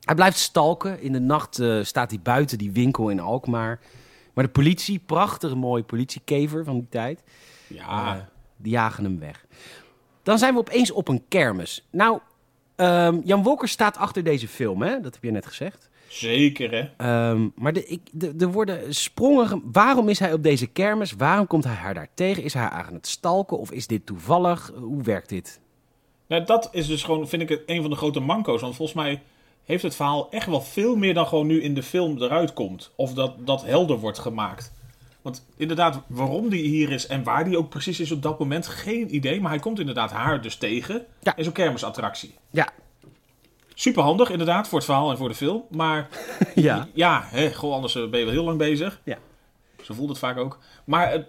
[0.01, 1.01] Hij blijft stalken.
[1.01, 3.81] In de nacht staat hij buiten die winkel in Alkmaar.
[4.35, 7.23] Maar de politie, prachtige mooie politiekever van die tijd...
[7.67, 8.29] Ja.
[8.65, 9.47] Die jagen hem weg.
[10.23, 11.87] Dan zijn we opeens op een kermis.
[11.91, 12.19] Nou,
[12.77, 15.01] ehm, Jan Wolker staat achter deze film, hè?
[15.01, 15.91] Dat heb je net gezegd.
[16.09, 16.89] Zeker, hè.
[16.97, 19.63] Ehm, maar de, ik, de, er worden sprongen...
[19.73, 21.13] Waarom is hij op deze kermis?
[21.13, 22.43] Waarom komt hij haar daar tegen?
[22.43, 23.59] Is hij haar aan het stalken?
[23.59, 24.73] Of is dit toevallig?
[24.75, 25.61] Hoe werkt dit?
[26.27, 28.61] Nou, dat is dus gewoon, vind ik, het een van de grote manco's.
[28.61, 29.23] Want volgens mij
[29.65, 32.93] heeft het verhaal echt wel veel meer dan gewoon nu in de film eruit komt.
[32.97, 34.73] Of dat dat helder wordt gemaakt.
[35.25, 38.67] Want inderdaad, waarom die hier is en waar die ook precies is op dat moment,
[38.67, 39.41] geen idee.
[39.41, 41.37] Maar hij komt inderdaad haar dus tegen Ja.
[41.37, 42.35] in zo'n kermisattractie.
[42.51, 42.69] Ja.
[43.75, 45.63] Super handig inderdaad, voor het verhaal en voor de film.
[45.71, 46.09] Maar
[46.55, 46.89] Ja.
[46.95, 49.01] ja, hè, gewoon anders eh, ben je wel heel lang bezig.
[49.05, 49.19] Ja.
[49.83, 50.59] Zo voelt het vaak ook.
[50.85, 51.27] Maar het,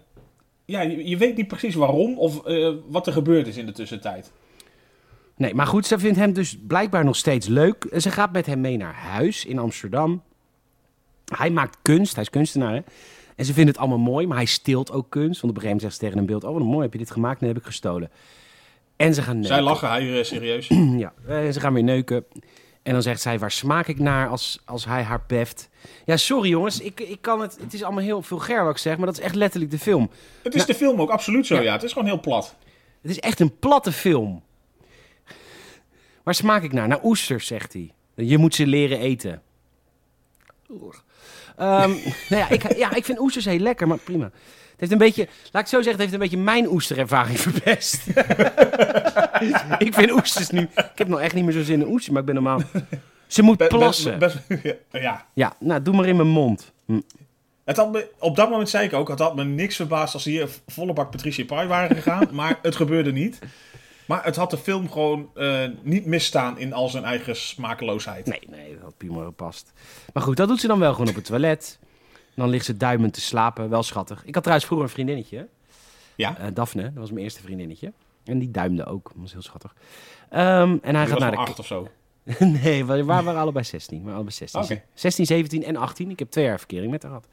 [0.66, 3.72] ja, je, je weet niet precies waarom of eh, wat er gebeurd is in de
[3.72, 4.32] tussentijd.
[5.36, 7.84] Nee, maar goed, ze vindt hem dus blijkbaar nog steeds leuk.
[7.84, 10.22] En Ze gaat met hem mee naar huis in Amsterdam.
[11.26, 12.74] Hij maakt kunst, hij is kunstenaar.
[12.74, 12.82] Hè?
[13.36, 15.42] En ze vindt het allemaal mooi, maar hij steelt ook kunst.
[15.42, 17.00] Want op een gegeven moment zegt ze tegen een beeld: Oh, wat mooi, heb je
[17.00, 17.40] dit gemaakt?
[17.42, 18.12] Nee, heb ik gestolen.
[18.96, 19.54] En ze gaan neuken.
[19.54, 20.68] Zij lachen, hij eh, serieus.
[21.04, 22.26] Ja, eh, ze gaan weer neuken.
[22.84, 25.70] En dan zegt zij: Waar smaak ik naar als, als hij haar beft?
[26.06, 27.58] Ja, sorry jongens, ik, ik kan het.
[27.62, 30.10] Het is allemaal heel vulgair wat ik zeg, maar dat is echt letterlijk de film.
[30.42, 31.62] Het is Nou- de film ook absoluut zo, Ja.
[31.62, 31.72] ja.
[31.72, 32.56] Het is gewoon heel plat.
[33.02, 34.44] Het is echt een platte film.
[36.24, 36.88] Waar smaak ik naar?
[36.88, 37.92] Naar oesters, zegt hij.
[38.16, 39.42] Je moet ze leren eten.
[40.70, 40.94] Oeh.
[41.58, 41.90] Ehm,
[42.30, 44.24] nou ja, ik, ja, ik vind oesters heel lekker, maar prima.
[44.26, 48.08] Het heeft een beetje, laat ik zo zeggen, het heeft een beetje mijn oesterervaring verpest.
[49.88, 52.20] ik vind oesters nu, ik heb nog echt niet meer zo zin in oesters, maar
[52.20, 52.62] ik ben normaal...
[53.28, 54.20] Ze moet Be- plassen.
[54.92, 55.26] ja.
[55.34, 56.72] Ja, nou, doe maar in mijn mond.
[56.86, 57.00] Hm.
[57.66, 60.24] Het had me, op dat moment zei ik ook, het had me niks verbaasd als
[60.24, 62.28] ze hier volle bak Patricia Pai waren gegaan.
[62.32, 63.40] maar het gebeurde niet.
[64.06, 68.26] Maar het had de film gewoon eh, niet misstaan in al zijn eigen smakeloosheid.
[68.26, 69.74] Nee, nee, dat had prima gepast.
[70.14, 71.80] Maar goed, dat doet ze dan wel gewoon op het toilet.
[72.36, 74.26] Dan ligt ze duimend te slapen, wel schattig.
[74.26, 75.48] Ik had trouwens vroeger een vriendinnetje,
[76.16, 77.94] Ja, eh, Daphne, dat was mijn eerste vriendinnetje.
[78.24, 79.76] En die duimde ook, dat was heel schattig.
[80.30, 81.38] Ehm, en hij die gaat naar de...
[81.38, 81.88] acht of zo.
[82.64, 83.98] nee, we waren allebei 16.
[83.98, 84.62] We waren allebei 16.
[84.62, 84.82] Oké.
[84.94, 86.10] 16, 17 en 18.
[86.10, 87.28] Ik heb twee jaar verkering met haar gehad.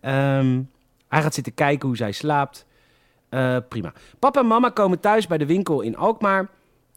[0.00, 0.62] Ehm,
[1.08, 2.66] hij gaat zitten kijken hoe zij slaapt.
[3.28, 3.92] Eh, prima.
[4.18, 6.48] Papa en mama komen thuis bij de winkel in Alkmaar.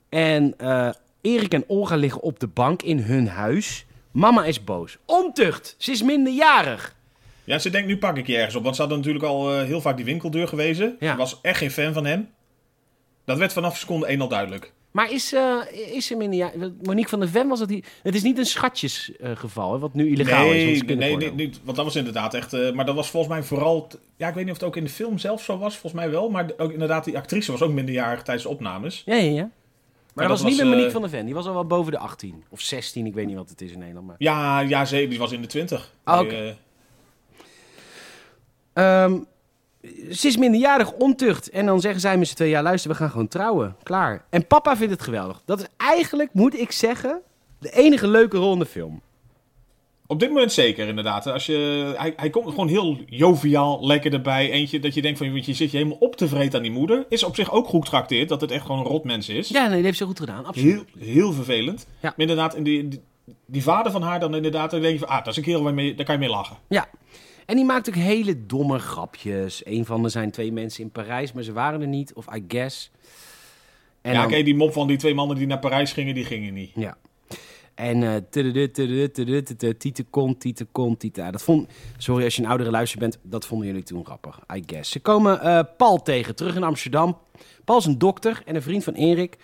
[0.10, 0.90] En eh,
[1.22, 3.86] Erik en Olga liggen op de bank in hun huis.
[4.12, 4.98] Mama is boos.
[5.06, 5.76] Ontucht!
[5.78, 6.96] Ze is minderjarig.
[7.44, 8.64] Ja, ze denkt, nu pak ik je ergens op.
[8.64, 10.96] Want ze hadden natuurlijk al eh, heel vaak die winkeldeur gewezen.
[11.00, 11.12] Ja.
[11.12, 12.30] Ze was echt geen fan van hem.
[13.26, 14.74] Dat werd vanaf seconde 1 al duidelijk.
[14.92, 15.56] Maar is, eh,
[15.96, 16.72] is ze minderjarig?
[16.82, 17.84] Monique van der Ven was het die...
[18.04, 20.64] Het is niet een schatjesgeval, hè, wat nu illegaal is.
[20.64, 22.54] nee, is nee, nee, niet, want dat was inderdaad echt...
[22.54, 23.88] eh, maar dat was volgens mij vooral...
[24.18, 25.78] Ja, ik weet niet of het ook in de film zelf zo was.
[25.78, 26.30] Volgens mij wel.
[26.30, 29.02] Maar ook, inderdaad, die actrice was ook minderjarig tijdens de opnames.
[29.06, 29.50] Ja, ja, ja.
[30.14, 31.26] Maar, dat dat was niet met Monique eh, van der Ven.
[31.26, 32.44] Die was al wel boven de 18.
[32.50, 34.08] Of 16, ik weet niet wat het is in Nederland.
[34.08, 34.16] Maar...
[34.20, 35.94] Ja, ja ze, die was in de 20.
[36.04, 36.36] Ah, oké.
[36.36, 36.54] eh,
[38.74, 39.20] Ehm,
[40.12, 41.50] ze is minderjarig ontucht.
[41.50, 43.76] En dan zeggen zij met z'n twee, ja luister, we gaan gewoon trouwen.
[43.84, 44.26] Klaar.
[44.30, 45.42] En papa vindt het geweldig.
[45.46, 47.22] Dat is eigenlijk, moet ik zeggen,
[47.60, 49.02] de enige leuke rol in de film.
[50.08, 51.28] Op dit moment zeker, inderdaad.
[51.28, 54.52] Als je, hij, hij komt gewoon heel joviaal, lekker erbij.
[54.52, 57.06] Eentje dat je denkt van, je zit je helemaal op te vreten aan die moeder.
[57.10, 59.50] Is op zich ook goed getrakteerd, dat het echt gewoon een rotmens is.
[59.50, 60.46] Ja, nee, dat heeft ze goed gedaan.
[60.46, 60.86] Absoluut.
[60.98, 61.88] Heel, heel vervelend.
[61.90, 61.98] Ja.
[62.02, 63.02] Maar inderdaad, in die, die,
[63.46, 65.64] die vader van haar dan inderdaad, dan denk je van, ah, dat is een kerel
[65.64, 66.58] waarmee, daar kan je mee lachen.
[66.68, 66.90] Ja.
[67.50, 69.66] En die maakt ook hele domme grapjes.
[69.66, 72.14] Een van de zijn twee mensen in Parijs, maar ze waren er niet.
[72.14, 72.92] Of I guess.
[74.02, 76.26] En ja, dan- oké, die mop van die twee mannen die naar Parijs gingen, die
[76.26, 76.72] gingen niet.
[76.76, 76.98] Ja.
[77.76, 78.04] En
[80.10, 81.22] kont, tiete kont, tiete.
[81.22, 84.40] Ja, Dat vond, sorry als je een oudere luister bent, dat vonden jullie toen grappig,
[84.56, 84.92] I guess.
[84.92, 87.18] Ze komen eh, Paul tegen, terug in Amsterdam.
[87.66, 89.38] Paul is een dokter en een vriend van Erik.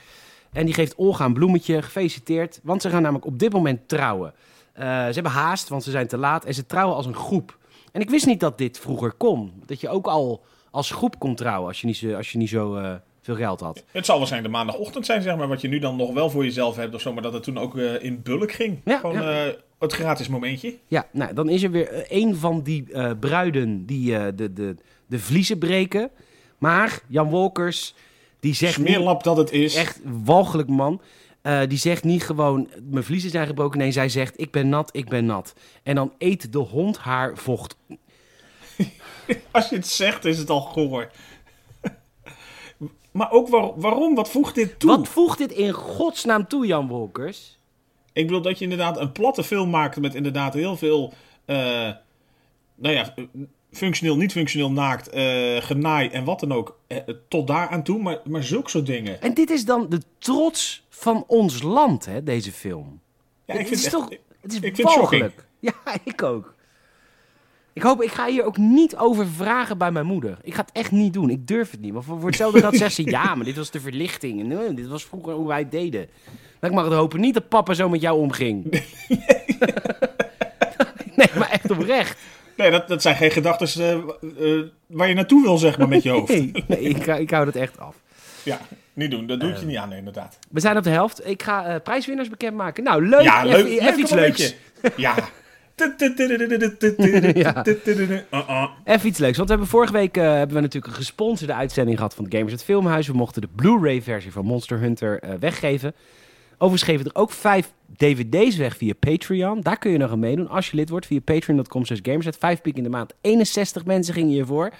[0.52, 2.60] En die geeft Olga een bloemetje, gefeliciteerd.
[2.64, 4.34] Want ze gaan namelijk op dit moment trouwen.
[4.74, 6.46] Eh, ze hebben haast, want ze zijn te laat.
[6.46, 7.58] En ze trouwen als een groep.
[7.96, 9.54] En ik wist niet dat dit vroeger kon.
[9.66, 12.50] Dat je ook al als groep kon trouwen als je niet zo, als je niet
[12.50, 13.84] zo eh, veel geld had.
[13.92, 16.44] Het zal waarschijnlijk de maandagochtend zijn, zeg maar, wat je nu dan nog wel voor
[16.44, 17.14] jezelf hebt of zo.
[17.14, 18.82] Maar dat het toen ook eh, in bulk ging.
[18.86, 19.46] Ja, Gewoon ja.
[19.46, 20.78] eh, het gratis momentje.
[20.88, 22.86] Ja, nou, dan is er weer een van die
[23.20, 26.10] bruiden die de, de, de vliezen breken.
[26.58, 27.94] Maar Jan Wolkers,
[28.40, 29.76] die zegt Smeerlap dat het is.
[29.76, 31.02] echt walgelijk man,
[31.46, 33.80] eh, die zegt niet gewoon mijn vliezen zijn gebroken.
[33.80, 35.54] Nee, zij zegt ik ben nat, ik ben nat.
[35.84, 37.78] En dan eet de hond haar vocht.
[39.52, 41.12] Als je het zegt, is het al goor.
[43.12, 44.16] maar ook waar- waarom?
[44.16, 44.90] Wat voegt dit toe?
[44.90, 47.60] Wat voegt dit in godsnaam toe, Jan Wolkers?
[48.14, 51.14] Ik bedoel dat je inderdaad een platte film maakt met inderdaad heel veel...
[51.46, 51.58] eh,
[52.76, 53.14] nou ja,
[53.76, 56.78] functioneel, niet functioneel naakt, eh genaai en wat dan ook.
[56.88, 59.22] eh, tot daar aan toe, maar, maar zulke soort dingen.
[59.22, 63.00] En dit is dan de trots van ons land, hè, deze film.
[63.46, 64.76] Ja, het ik vind is het toch, echt- het is ik
[65.10, 65.32] vind.
[65.60, 66.54] Ja, ik ook.
[67.74, 70.38] Ik hoop, ik ga hier ook niet over vragen bij mijn moeder.
[70.42, 71.30] Ik ga het echt niet doen.
[71.30, 71.94] Ik durf het niet.
[71.94, 74.40] Want voor voor hetzelfde geld zegt ze, ja, maar dit was de verlichting.
[74.42, 76.10] En eh, dit was vroeger hoe wij het deden.
[76.60, 78.64] Maar ik mag het hopen niet dat papa zo met jou omging.
[81.16, 82.20] nee, maar echt oprecht.
[82.58, 83.92] Nee, dat, dat zijn geen gedachten eh,
[84.58, 86.30] eh, waar je naartoe wil, zeg maar, met je hoofd.
[86.30, 87.96] Nee, nee ik, ik hou dat echt af.
[88.44, 88.60] Ja,
[88.94, 89.28] niet doen.
[89.28, 89.60] Dat doet Eh.
[89.60, 90.40] je niet aan, nee, inderdaad.
[90.52, 91.28] We zijn op de helft.
[91.28, 92.84] Ik ga eh, prijswinnaars bekendmaken.
[92.84, 93.22] Nou, leuk.
[93.22, 93.66] Ja, leuk.
[93.66, 94.56] Even, even iets Leuk leuks.
[94.96, 95.16] Ja.
[98.32, 98.68] Uh-uh.
[98.86, 101.98] Even iets leuks, want we hebben vorige week eh, hebben we natuurlijk een gesponsorde uitzending
[101.98, 103.08] gehad van Gamers het Filmhuis.
[103.08, 105.94] We mochten de Blu-ray versie van Monster Hunter eh, weggeven.
[106.58, 109.62] Overigens geven we er ook vijf dvd's weg via Patreon.
[109.62, 112.38] Daar kun je nog aan meedoen als je lid wordt via patreon.com slash gamersnet.
[112.38, 113.14] Vijf piek in de maand.
[113.22, 114.72] 61 mensen gingen hiervoor.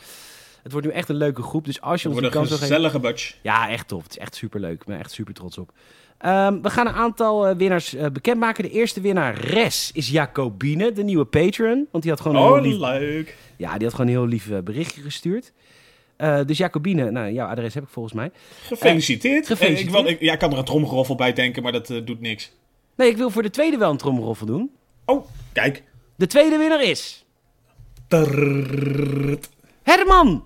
[0.64, 1.66] Het wordt nu echt een leuke groep.
[1.66, 2.76] Dus als je ons wordt kans een wil geven...
[2.76, 3.36] gezellige batch.
[3.42, 4.04] Ja, echt tof.
[4.04, 4.74] Het is echt superleuk.
[4.74, 5.72] Ik ben echt super trots op.
[6.18, 8.64] Ehm, we gaan een aantal eh, winnaars eh, bekendmaken.
[8.64, 11.88] De eerste winnaar, Res, is Jacobine, de nieuwe patron.
[11.92, 13.38] Want die had gewoon een heel Oh, lief, leuk.
[13.58, 15.52] ja, die had gewoon een heel lief eh, berichtje gestuurd.
[16.18, 18.32] Eh, dus Jacobine, nou, jouw adres heb ik volgens mij.
[18.62, 19.48] Gefeliciteerd.
[19.48, 19.94] gefeliciteerd.
[19.94, 22.06] Eh, Ik, wil, ik, ja, ik kan er een tromgeroffel bij denken, maar dat eh,
[22.06, 22.52] doet niks.
[22.96, 24.72] Nee, ik wil voor de tweede wel een trommelroffel doen.
[25.06, 25.84] Oh, kijk.
[26.16, 27.26] De tweede winnaar is...
[29.84, 30.44] Herman!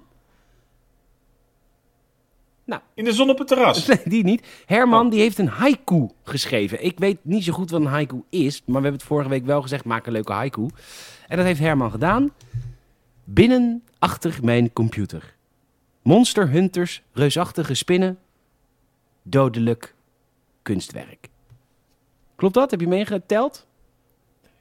[2.93, 3.86] In de zon op het terras.
[3.88, 4.47] Nee, die niet.
[4.65, 5.12] Herman Oh.
[5.12, 6.84] die heeft een haiku geschreven.
[6.84, 9.45] Ik weet niet zo goed wat een haiku is, maar we hebben het vorige week
[9.45, 10.67] wel gezegd, maak een leuke haiku.
[11.27, 12.32] En dat heeft Herman gedaan.
[13.23, 15.36] Binnen achter mijn computer.
[16.09, 18.19] Monster hunters, reusachtige spinnen,
[19.23, 19.95] dodelijk
[20.61, 21.27] kunstwerk.
[22.35, 22.71] Klopt dat?
[22.71, 23.67] Heb je meegeteld?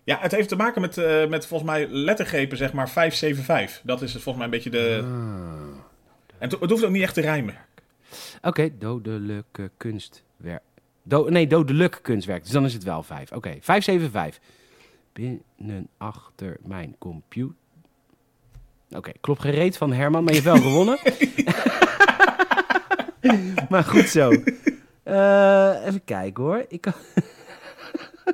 [0.04, 3.80] Ja, het heeft te maken met, eh, met volgens mij lettergrepen, zeg maar 575.
[3.84, 4.96] Dat is het volgens mij een beetje de...
[6.38, 7.54] En het, hoeft ook niet echt te rijmen.
[8.42, 10.62] Oké, dodelijke kunstwerk.
[11.02, 12.42] Do nee, dodelijk kunstwerk.
[12.42, 13.32] Dus dan is het wel 5.
[13.32, 14.42] Oké, 575.
[15.12, 17.56] Binnen achter mijn computer.
[18.90, 20.98] Oké, klopt gereed van Herman, maar je hebt wel gewonnen.
[23.70, 24.30] maar goed zo.
[25.02, 26.64] Eh, even kijken hoor.
[26.68, 26.92] Ik kan...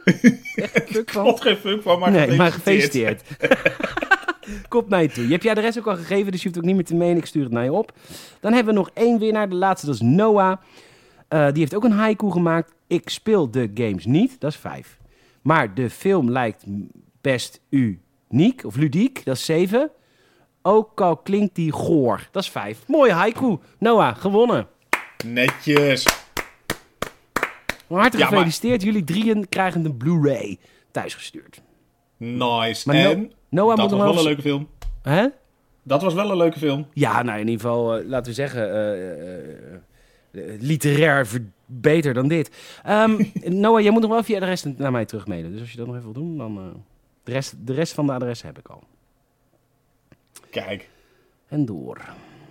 [0.54, 3.22] Geen fuck van, maar nee, maar gefeliciteerd.
[4.68, 5.24] Komt naar je toe.
[5.24, 7.16] Je hebt je adres ook al gegeven, dus je hoeft ook niet meer te menen.
[7.16, 7.92] Ik stuur het naar je op.
[8.40, 9.48] Dan hebben we nog één winnaar.
[9.48, 10.56] De laatste, dat is Noah.
[11.28, 12.72] Eh, die heeft ook een haiku gemaakt.
[12.86, 14.40] Ik speel de games niet.
[14.40, 14.98] Dat is vijf.
[15.42, 16.64] Maar de film lijkt
[17.20, 18.64] best uniek.
[18.64, 19.24] Of ludiek.
[19.24, 19.90] Dat is zeven.
[20.66, 22.28] Ook al klinkt die goor.
[22.30, 22.78] Dat is vijf.
[22.86, 23.58] Mooie haiku.
[23.78, 24.66] Noah, gewonnen.
[25.26, 26.06] Netjes.
[27.88, 28.82] Hartelijk Ja, maar- gefeliciteerd.
[28.82, 30.58] Jullie drieën krijgen de Blu-ray
[30.90, 31.62] thuisgestuurd.
[32.16, 32.82] Nice.
[32.88, 34.68] Maar No- en Noah dat moet was wel een leuke film.
[35.02, 35.26] Hè?
[35.82, 36.86] Dat was wel een leuke film.
[36.92, 39.80] Ja, nou in ieder geval, eh, laten we zeggen, eh, eh,
[40.60, 41.26] literair
[41.66, 42.50] beter dan dit.
[42.82, 43.24] Ehm,
[43.62, 45.50] Noah, jij moet nog wel je adres naar mij terugmailen.
[45.52, 46.82] Dus als je dat nog even wil doen, dan...
[47.24, 48.82] de, rest, de rest van de adres heb ik al.
[50.62, 50.88] Kijk.
[51.48, 51.98] En door.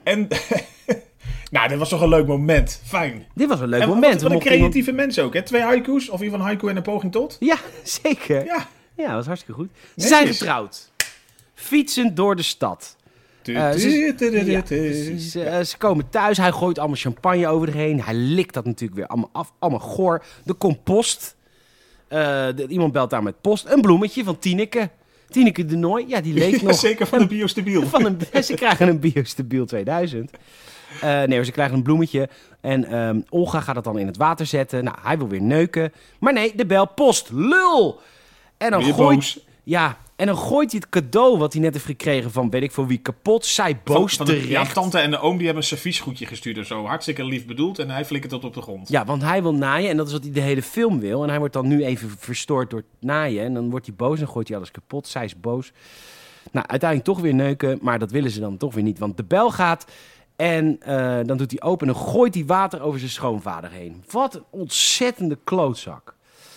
[0.04, 0.28] En...
[1.52, 2.82] nou, dit was toch een leuk moment.
[2.86, 3.26] Fijn.
[3.36, 4.14] Dit was een leuk en moment.
[4.14, 5.42] Wat, wat een creatieve mens ook, hè?
[5.42, 7.38] Twee haiku's, of in van haiku en een poging tot.
[7.40, 7.58] iemand- Ja,
[8.04, 8.46] zeker.
[8.46, 8.68] Ja.
[8.96, 9.06] Ja.
[9.06, 9.70] dat was hartstikke goed.
[9.74, 10.10] Ze Netjes.
[10.10, 10.92] zijn getrouwd.
[11.54, 12.96] Fietsend door de stad.
[13.44, 18.02] Ze- Ja, komen thuis, hij gooit allemaal champagne over erheen.
[18.02, 20.24] Hij likt dat natuurlijk weer allemaal af, allemaal goor.
[20.44, 21.36] De compost.
[22.08, 22.20] Eh,
[22.56, 23.66] de- iemand belt aan met post.
[23.70, 24.90] Een bloemetje van Tineke.
[25.34, 26.76] Tineke de Nooi, ja, die Ja, nog.
[26.76, 27.84] zeker van de biostabiel.
[27.96, 30.32] Van een, ze krijgen een Biostabiel 2000.
[31.02, 32.30] Eh, nee, ze krijgen een bloemetje.
[32.62, 34.84] En ehm, Olga gaat het dan in het water zetten.
[34.84, 35.94] Nou, hij wil weer neuken.
[36.20, 37.30] Maar nee, de bel post.
[37.32, 38.00] Lul!
[38.58, 39.16] En dan Weer gooit...
[39.16, 39.40] boos.
[39.64, 42.72] Ja, en dan gooit hij het cadeau wat hij net heeft gekregen van weet ik
[42.72, 43.46] voor wie kapot.
[43.46, 46.58] Zij boos Van- van de, ja, tante en de oom die hebben een serviesgoedje gestuurd
[46.58, 46.86] of zo.
[46.86, 47.80] Hartstikke lief bedoeld.
[47.80, 48.90] En hij flikkert dat op de grond.
[48.90, 51.24] Ja, want hij wil naaien en dat is wat hij de hele film wil.
[51.24, 53.44] En hij wordt dan nu even verstoord door naaien.
[53.44, 55.08] En dan wordt hij boos en gooit hij alles kapot.
[55.08, 55.72] Zij is boos.
[56.52, 59.00] Nou, uiteindelijk toch weer neuken, maar dat willen ze dan toch weer niet.
[59.00, 59.86] Want de bel gaat
[60.36, 64.04] en eh, dan doet hij open en dan gooit hij water over zijn schoonvader heen.
[64.12, 66.13] Wat een ontzettende klootzak.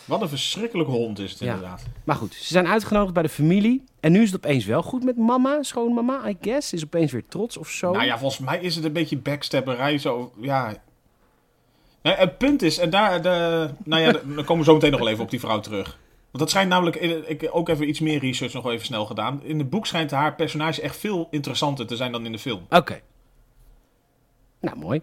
[0.07, 1.55] Wat een verschrikkelijke hond is het Ja.
[1.55, 1.83] inderdaad.
[2.05, 3.85] Maar goed, ze zijn uitgenodigd bij de familie.
[4.01, 6.73] En nu is het opeens wel goed met mama, schoonmama, I guess.
[6.73, 7.93] Is opeens weer trots of zo.
[7.93, 9.99] Nou ja, volgens mij is het een beetje backstabberij.
[9.99, 10.75] Zo, ja.
[12.03, 15.01] Nee, het punt is, en daar, de, nou ja, daar komen we zo meteen nog
[15.01, 15.99] wel even op die vrouw terug.
[16.31, 19.41] Want dat schijnt namelijk, ik ook even iets meer research nog wel even snel gedaan.
[19.43, 22.67] In het boek schijnt haar personage echt veel interessanter te zijn dan in de film.
[22.71, 23.01] Oké.
[24.61, 25.01] Nou, mooi.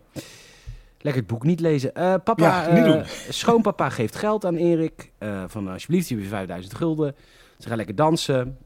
[1.04, 1.96] Lekker het boek niet lezen.
[1.96, 3.04] Eh, papa, Ja, niet eh, doen.
[3.30, 5.12] schoonpapa geeft geld aan Erik.
[5.18, 7.16] eh, van alsjeblieft, je hebt 5000 gulden.
[7.60, 8.58] Ze gaan lekker dansen.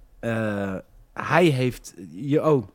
[1.13, 1.93] Hij heeft...
[2.11, 2.67] Je, oh,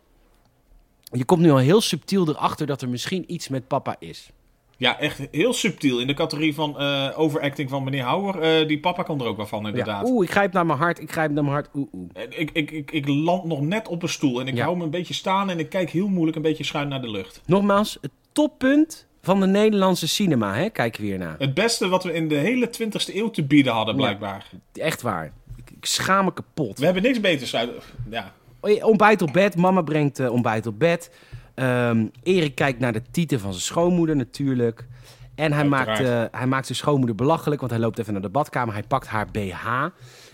[1.12, 4.31] je komt nu al heel subtiel erachter dat er misschien iets met papa is.
[4.77, 6.01] Ja, echt heel subtiel.
[6.01, 6.77] In de categorie van
[7.14, 8.66] overacting van meneer Houwer.
[8.68, 9.68] die papa kan er ook wel van, Ja.
[9.68, 10.09] inderdaad.
[10.09, 11.01] Oeh, ik grijp naar mijn hart.
[11.01, 11.68] Ik grijp naar mijn hart.
[11.75, 12.09] Oeh, oeh.
[12.29, 14.64] Ik, ik, ik, ik land nog net op een stoel en ik Ja.
[14.64, 17.10] hou me een beetje staan en ik kijk heel moeilijk een beetje schuin naar de
[17.10, 17.40] lucht.
[17.46, 20.68] Nogmaals, het toppunt van de Nederlandse cinema, hè?
[20.70, 21.35] Kijken we naar.
[21.38, 24.00] Het beste wat we in de hele 20e eeuw te bieden hadden, Ja.
[24.00, 24.46] blijkbaar.
[24.73, 25.33] Echt waar.
[25.56, 26.79] Ik, ik schaam me kapot.
[26.79, 27.70] We hebben niks beters uit.
[28.10, 28.33] Ja.
[28.60, 29.56] Oh, Ontbijt op bed.
[29.56, 31.10] Mama brengt eh, ontbijt op bed.
[31.54, 34.87] Ehm, Erik kijkt naar de tieten van zijn schoonmoeder natuurlijk.
[35.35, 38.29] En hij maakt, eh, hij maakt zijn schoonmoeder belachelijk, want hij loopt even naar de
[38.29, 38.75] badkamer.
[38.75, 39.66] Hij pakt haar BH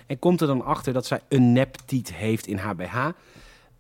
[0.07, 3.09] en komt er dan achter dat zij een neptiet heeft in haar BH.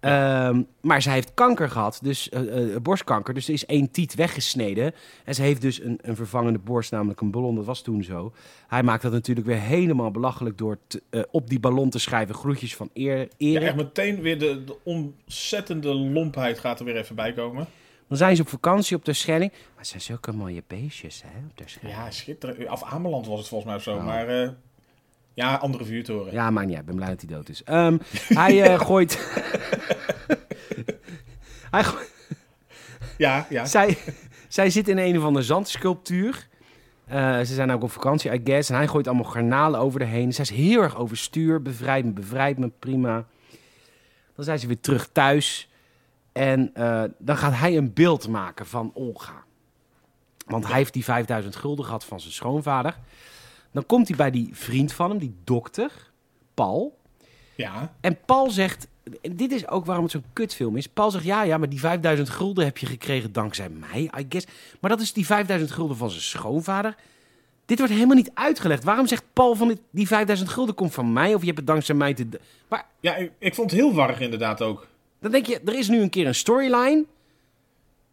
[0.00, 3.34] Ehm, maar zij heeft kanker gehad, dus eh, eh, borstkanker.
[3.34, 4.94] Dus er is één tiet weggesneden.
[5.24, 7.54] En ze heeft dus een, een vervangende borst, namelijk een ballon.
[7.54, 8.32] Dat was toen zo.
[8.68, 10.78] Hij maakt dat natuurlijk weer helemaal belachelijk door
[11.10, 12.34] eh, op die ballon te schrijven.
[12.34, 17.14] Groetjes van eer, Ja, echt meteen weer de, de ontzettende lompheid gaat er weer even
[17.14, 17.66] bij komen.
[18.08, 19.50] Dan zijn ze op vakantie op de Schelling.
[19.50, 21.98] Maar het zijn zulke mooie beestjes, hè, op de Schelling.
[21.98, 22.70] Ja, schitterend.
[22.70, 23.96] Of Ameland was het volgens mij of zo.
[23.96, 24.04] Oh.
[24.04, 24.54] Maar
[25.38, 26.32] ja, andere vuurtoren.
[26.32, 26.84] Ja, maakt niet uit.
[26.84, 27.64] Ik ben blij dat hij dood is.
[27.64, 27.98] Ehm,
[28.42, 29.18] hij eh, gooit...
[31.70, 32.12] hij gooit...
[33.16, 33.64] Ja, ja.
[33.64, 33.98] Zij,
[34.48, 36.48] zij zit in een of andere zandsculptuur.
[37.06, 38.70] Eh, ze zijn ook op vakantie, I guess.
[38.70, 40.32] En hij gooit allemaal garnalen over haar heen.
[40.32, 41.62] Zij is heel erg overstuur.
[41.62, 43.24] Bevrijd me, bevrijd me, prima.
[44.34, 45.70] Dan zijn ze weer terug thuis.
[46.32, 49.44] En eh, dan gaat hij een beeld maken van Olga.
[50.46, 52.98] Want hij heeft die 5000 gulden gehad van zijn schoonvader.
[53.72, 55.92] Dan komt hij bij die vriend van hem, die dokter,
[56.54, 56.96] Paul.
[57.54, 58.88] Ja, En Paul zegt,
[59.22, 60.86] en dit is ook waarom het zo'n kutfilm is.
[60.86, 64.46] Paul zegt, ja, ja, maar die 5000 gulden heb je gekregen dankzij mij, I guess.
[64.80, 66.94] Maar dat is die 5000 gulden van zijn schoonvader.
[67.66, 68.84] Dit wordt helemaal niet uitgelegd.
[68.84, 71.66] Waarom zegt Paul van dit- die 5000 gulden komt van mij of je hebt het
[71.66, 72.26] dankzij mij te...
[72.68, 74.86] Maar ja ik, ik vond het heel warrig inderdaad ook.
[75.20, 77.04] dan denk je, er is nu een keer een storyline.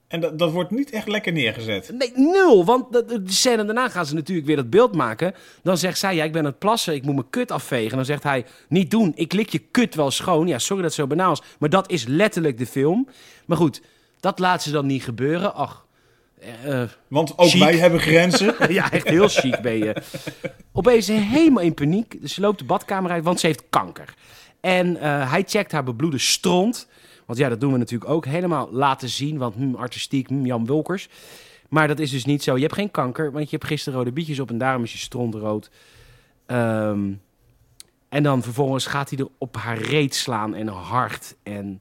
[0.07, 1.91] En dat, dat wordt niet echt lekker neergezet.
[1.97, 2.65] Nee, nul.
[2.65, 5.33] Want de, de scène daarna gaan ze natuurlijk weer dat beeld maken.
[5.63, 7.95] Dan zegt zij, ja, ik ben aan het plassen, ik moet mijn kut afvegen.
[7.95, 10.47] Dan zegt hij, niet doen, ik lik je kut wel schoon.
[10.47, 13.07] Ja, sorry dat het zo banaal is, maar dat is letterlijk de film.
[13.45, 13.81] Maar goed,
[14.19, 15.53] dat laat ze dan niet gebeuren.
[15.53, 15.85] Ach,
[16.39, 17.59] eh, eh, Want ook Chic.
[17.61, 18.55] wij hebben grenzen.
[18.73, 19.95] ja, echt heel chic ben je.
[20.73, 22.21] Opeens helemaal in paniek.
[22.21, 24.13] Dus ze loopt de badkamer uit, want ze heeft kanker.
[24.61, 26.87] En eh, hij checkt haar bebloede stront.
[27.25, 28.25] Want ja, dat doen we natuurlijk ook.
[28.25, 31.09] Helemaal laten zien, want hm, artistiek, hm, Jan Wilkers.
[31.69, 32.55] Maar dat is dus niet zo.
[32.55, 34.97] Je hebt geen kanker, want je hebt gisteren rode bietjes op en daarom is je
[34.97, 35.69] stront rood.
[36.45, 37.11] Ehm,
[38.09, 41.35] en dan vervolgens gaat hij er op haar reet slaan en hard.
[41.43, 41.79] En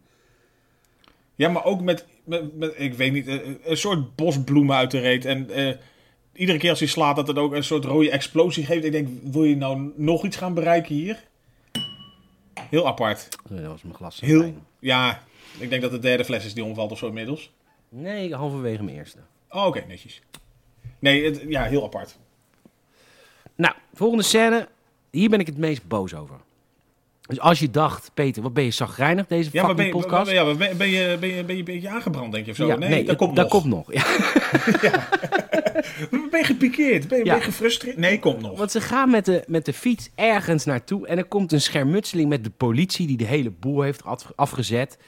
[1.35, 4.99] Ja, maar ook met, met, met- ik weet niet, eh, een soort bosbloemen uit de
[4.99, 5.25] reet.
[5.25, 5.75] En eh,
[6.33, 8.85] iedere keer als hij slaat, dat het ook een soort rode explosie geeft.
[8.85, 11.25] Ik denk, wil je nou nog iets gaan bereiken hier?
[12.71, 13.29] Heel apart.
[13.51, 14.21] Eh, dat was mijn glas.
[14.21, 15.23] Heel, ja,
[15.59, 17.53] ik denk dat de derde fles is die omvalt of zo inmiddels.
[17.89, 19.19] Nee, halverwege mijn eerste.
[19.51, 20.23] Oh, oké, netjes.
[20.99, 22.19] Nee, het, ja, heel apart.
[23.57, 24.69] Nou, volgende scène.
[25.11, 26.37] Hier ben ik het meest boos over.
[27.27, 30.11] Dus als je dacht, Peter, wat ben je zagrijnig deze Ja, maar ben fucking je,
[30.11, 30.31] podcast?
[30.31, 32.57] ja, maar ben, ben, je, ben, je, ben je een beetje aangebrand, denk je of
[32.57, 32.67] zo?
[32.67, 33.61] Ja, nee, dat komt dat nog.
[33.63, 33.93] komt nog.
[33.93, 34.05] Ja,
[36.31, 37.09] Ben je gepikeerd?
[37.09, 37.31] Ben je, Ja.
[37.31, 37.97] ben je gefrustreerd?
[37.97, 38.59] Nee, komt nog.
[38.59, 42.29] want ze gaan met de, met de fiets ergens naartoe en er komt een schermutseling
[42.29, 44.99] met de politie die de hele boel heeft af- afgezet.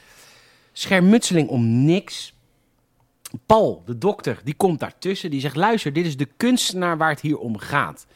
[0.77, 2.33] Schermutseling om niks.
[3.45, 5.31] Paul, de dokter, die komt daartussen.
[5.31, 8.07] Die zegt, luister, dit is de kunstenaar waar het hier om gaat.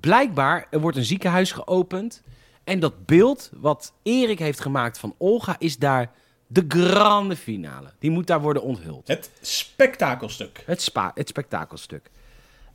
[0.00, 2.22] Blijkbaar, er wordt een ziekenhuis geopend.
[2.64, 6.12] En dat beeld wat Erik heeft gemaakt van Olga is daar
[6.46, 7.92] de grande finale.
[7.98, 9.08] Die moet daar worden onthuld.
[9.08, 10.62] Het spektakelstuk.
[10.66, 12.10] Het, spa, het spektakelstuk.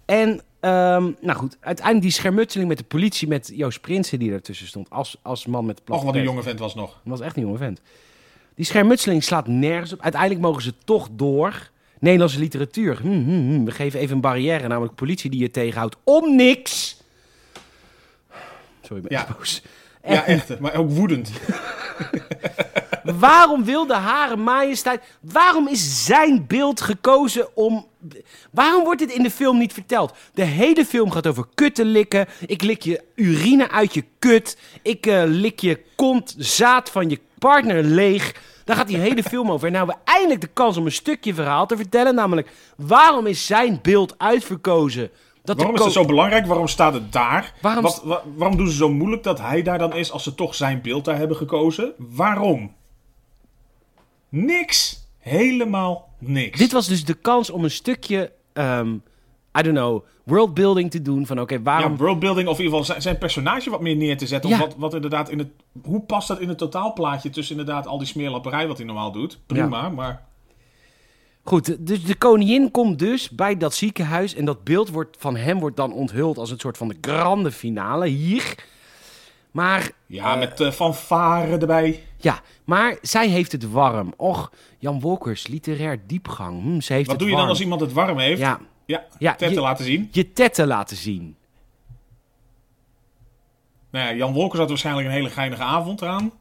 [0.06, 4.68] En, ehm, nou goed, uiteindelijk die schermutseling met de politie, met Joost Prinsen die ertussen
[4.68, 6.90] stond, als, als man met de Och, wat een jonge vent was nog.
[6.90, 7.82] Dat was echt een jonge vent.
[8.56, 10.02] Die schermutseling slaat nergens op.
[10.02, 11.70] Uiteindelijk mogen ze toch door.
[12.00, 12.98] Nederlandse literatuur.
[13.02, 13.64] Hm, hm, hm.
[13.64, 16.98] We geven even een barrière, namelijk politie die je tegenhoudt om niks.
[18.82, 19.26] Sorry, ik ben Ja.
[19.28, 19.62] echt boos.
[20.08, 20.60] Ja, echt.
[20.60, 21.32] Maar ook woedend.
[23.20, 25.02] Waarom wil de Hare Majesteit...
[25.22, 27.86] Waarom is zijn beeld gekozen om...
[28.52, 30.14] Waarom wordt dit in de film niet verteld?
[30.34, 32.28] De hele film gaat over kutten likken.
[32.48, 34.58] Ik lik je urine uit je kut.
[34.82, 38.36] Ik eh, lik je kont, zaad van je partner leeg.
[38.64, 39.68] Daar gaat die hele film over.
[39.68, 42.16] En nou hebben we eindelijk de kans om een stukje verhaal te vertellen.
[42.16, 45.10] Namelijk, waarom is zijn beeld uitverkozen?
[45.44, 46.46] Dat Waarom is het ko- zo belangrijk?
[46.46, 47.54] Waarom staat het daar?
[47.62, 50.36] Waarom Wat, wa- waarom doen ze zo moeilijk dat hij daar dan is als ze
[50.36, 51.94] toch zijn beeld daar hebben gekozen?
[51.98, 52.74] Waarom?
[54.36, 55.08] Niks.
[55.20, 56.60] Helemaal niks.
[56.60, 58.94] Dit was dus de kans om een stukje, ehm,
[59.58, 61.26] I don't know, worldbuilding te doen.
[61.26, 61.92] Van oké, waarom...
[61.92, 64.50] Ja, worldbuilding of in ieder geval zijn, zijn personage wat meer neer te zetten.
[64.50, 64.56] Ja.
[64.56, 65.48] Of wat, wat inderdaad in het...
[65.84, 69.40] Hoe past dat in het totaalplaatje tussen inderdaad al die smeerlapperij wat hij normaal doet?
[69.46, 70.26] Prima, maar...
[71.44, 75.60] Goed, dus de koningin komt dus bij dat ziekenhuis en dat beeld wordt, van hem
[75.60, 78.56] wordt dan onthuld als een soort van de grande finale hier.
[79.52, 82.04] Maar, Ja, eh, met uh, fanfare erbij.
[82.26, 84.14] Ja, maar zij heeft het warm.
[84.18, 86.62] Och, Jan Wolkers, literair diepgang.
[86.62, 88.40] Hm, ze heeft Wat het doe je dan als iemand het warm heeft?
[88.40, 90.08] Ja, Ja, Ja, tetten je- laten zien.
[90.12, 91.36] je tetten laten zien.
[93.92, 96.32] Nou ja, Jan Wolkers had waarschijnlijk een hele geinige avond eraan.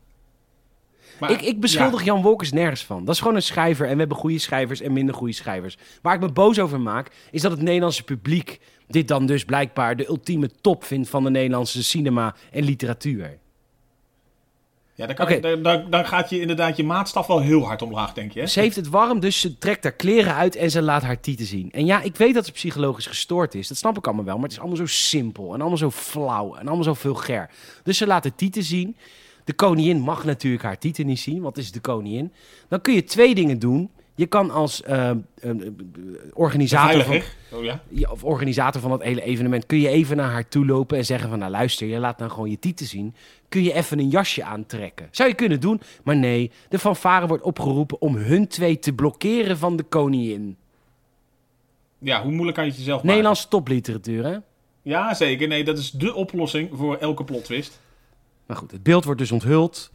[1.21, 3.05] Maar, ik, ik beschuldig ja, Jan Wolkers nergens van.
[3.05, 5.77] Dat is gewoon een schrijver en we hebben goede schrijvers en minder goede schrijvers.
[6.03, 9.97] Waar ik me boos over maak, is dat het Nederlandse publiek dit dan dus blijkbaar
[9.97, 13.39] de ultieme top vindt van de Nederlandse cinema en literatuur.
[14.97, 15.35] Ja, dan, kan Oké.
[15.49, 18.41] je- dan, dan, gaat je inderdaad je maatstaf wel heel hard omlaag, denk je.
[18.41, 18.47] Hè?
[18.47, 21.47] Ze heeft het warm, dus ze trekt haar kleren uit en ze laat haar tieten
[21.47, 21.73] zien.
[21.73, 23.69] En ja, ik weet dat ze psychologisch gestoord is.
[23.69, 24.35] Dat snap ik allemaal wel.
[24.35, 27.51] Maar het is allemaal zo simpel en allemaal zo flauw en allemaal zo vulgair.
[27.83, 28.97] Dus ze laat haar tieten zien.
[29.45, 32.33] De koningin mag natuurlijk haar tieten niet zien, want het is de koningin.
[32.69, 33.91] Dan kun je twee dingen doen.
[34.15, 35.17] Je kan als eh, eh,
[36.33, 37.21] organisator van.
[37.53, 37.83] Oh ja.
[37.89, 41.05] ja, of organisator van dat hele evenement, kun je even naar haar toe lopen en
[41.05, 43.15] zeggen van, nou luister, je laat nou gewoon je tieten zien.
[43.49, 45.09] Kun je even een jasje aantrekken?
[45.11, 49.59] Zou je kunnen doen, maar nee, de fanfare wordt opgeroepen om hun twee te blokkeren
[49.59, 50.57] van de koningin.
[51.99, 53.11] ja, hoe moeilijk kan je het jezelf maken?
[53.11, 54.37] Nederlandse topliteratuur, hè?
[54.83, 55.49] Ja, zeker.
[55.49, 57.81] Nee, dat is de oplossing voor elke plot twist.
[58.47, 59.91] Maar goed, het beeld wordt dus onthuld.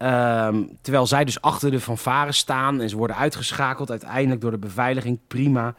[0.00, 4.58] Ehm, terwijl zij dus achter de fanfare staan en ze worden uitgeschakeld uiteindelijk door de
[4.58, 5.18] beveiliging.
[5.26, 5.74] Prima.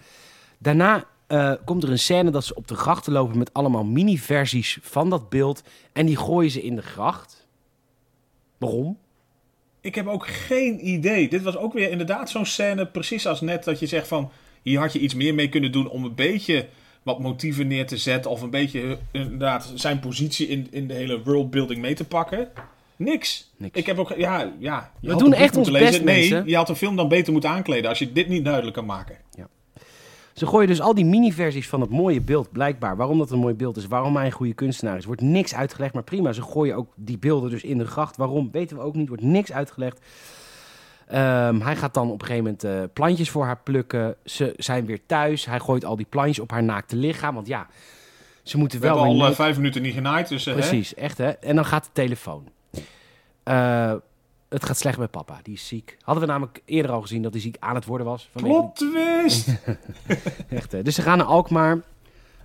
[0.58, 4.80] Daarna eh, komt er een scène dat ze op de grachten lopen met allemaal mini-versies
[4.82, 5.64] van dat beeld.
[5.94, 7.48] En die gooien ze in de gracht.
[8.58, 8.98] Waarom?
[9.82, 11.30] Ik heb ook geen idee.
[11.30, 14.32] Dit was ook weer inderdaad zo'n scène, precies als net dat je zegt van...
[14.62, 16.68] Hier had je iets meer mee kunnen doen om een beetje
[17.04, 18.32] wat motieven neer te zetten.
[18.32, 22.50] Of een beetje eh, inderdaad zijn positie in, in de hele worldbuilding mee te pakken.
[23.04, 23.52] Niks.
[23.58, 23.78] Niks.
[23.80, 24.92] Ik heb ook, ja, ja.
[25.00, 26.48] je We doen echt ons best, Nee, mensen.
[26.48, 29.18] je had een film dan beter moeten aankleden als je dit niet duidelijk kan maken.
[30.34, 32.96] Ze gooien dus al die mini-versies van het mooie beeld, blijkbaar.
[32.96, 35.06] Waarom dat een mooi beeld is, waarom hij een goede kunstenaar is.
[35.06, 36.34] Wordt niks uitgelegd, maar prima.
[36.34, 38.18] Ze gooien ook die beelden dus in de gracht.
[38.18, 39.08] Waarom, weten we ook niet.
[39.08, 40.00] Wordt niks uitgelegd.
[41.08, 44.16] Ehm, hij gaat dan op een gegeven moment eh, plantjes voor haar plukken.
[44.26, 45.46] Ze zijn weer thuis.
[45.46, 47.36] Hij gooit al die plantjes op haar naakte lichaam.
[47.36, 47.68] Want ja,
[48.44, 48.96] ze moeten We wel...
[48.96, 50.46] hebben weer al eh, vijf minuten niet genaaid, dus...
[50.46, 50.60] eh, hè?
[50.60, 51.30] Precies, echt hè.
[51.30, 52.48] En dan gaat de telefoon.
[53.44, 53.94] Eh,
[54.50, 55.98] het gaat slecht met papa, die is ziek.
[56.02, 58.30] Hadden we namelijk eerder al gezien dat hij ziek aan het worden was.
[58.34, 59.48] Plot twist!
[60.50, 60.84] Echt.
[60.86, 61.80] Dus ze gaan naar Alkmaar.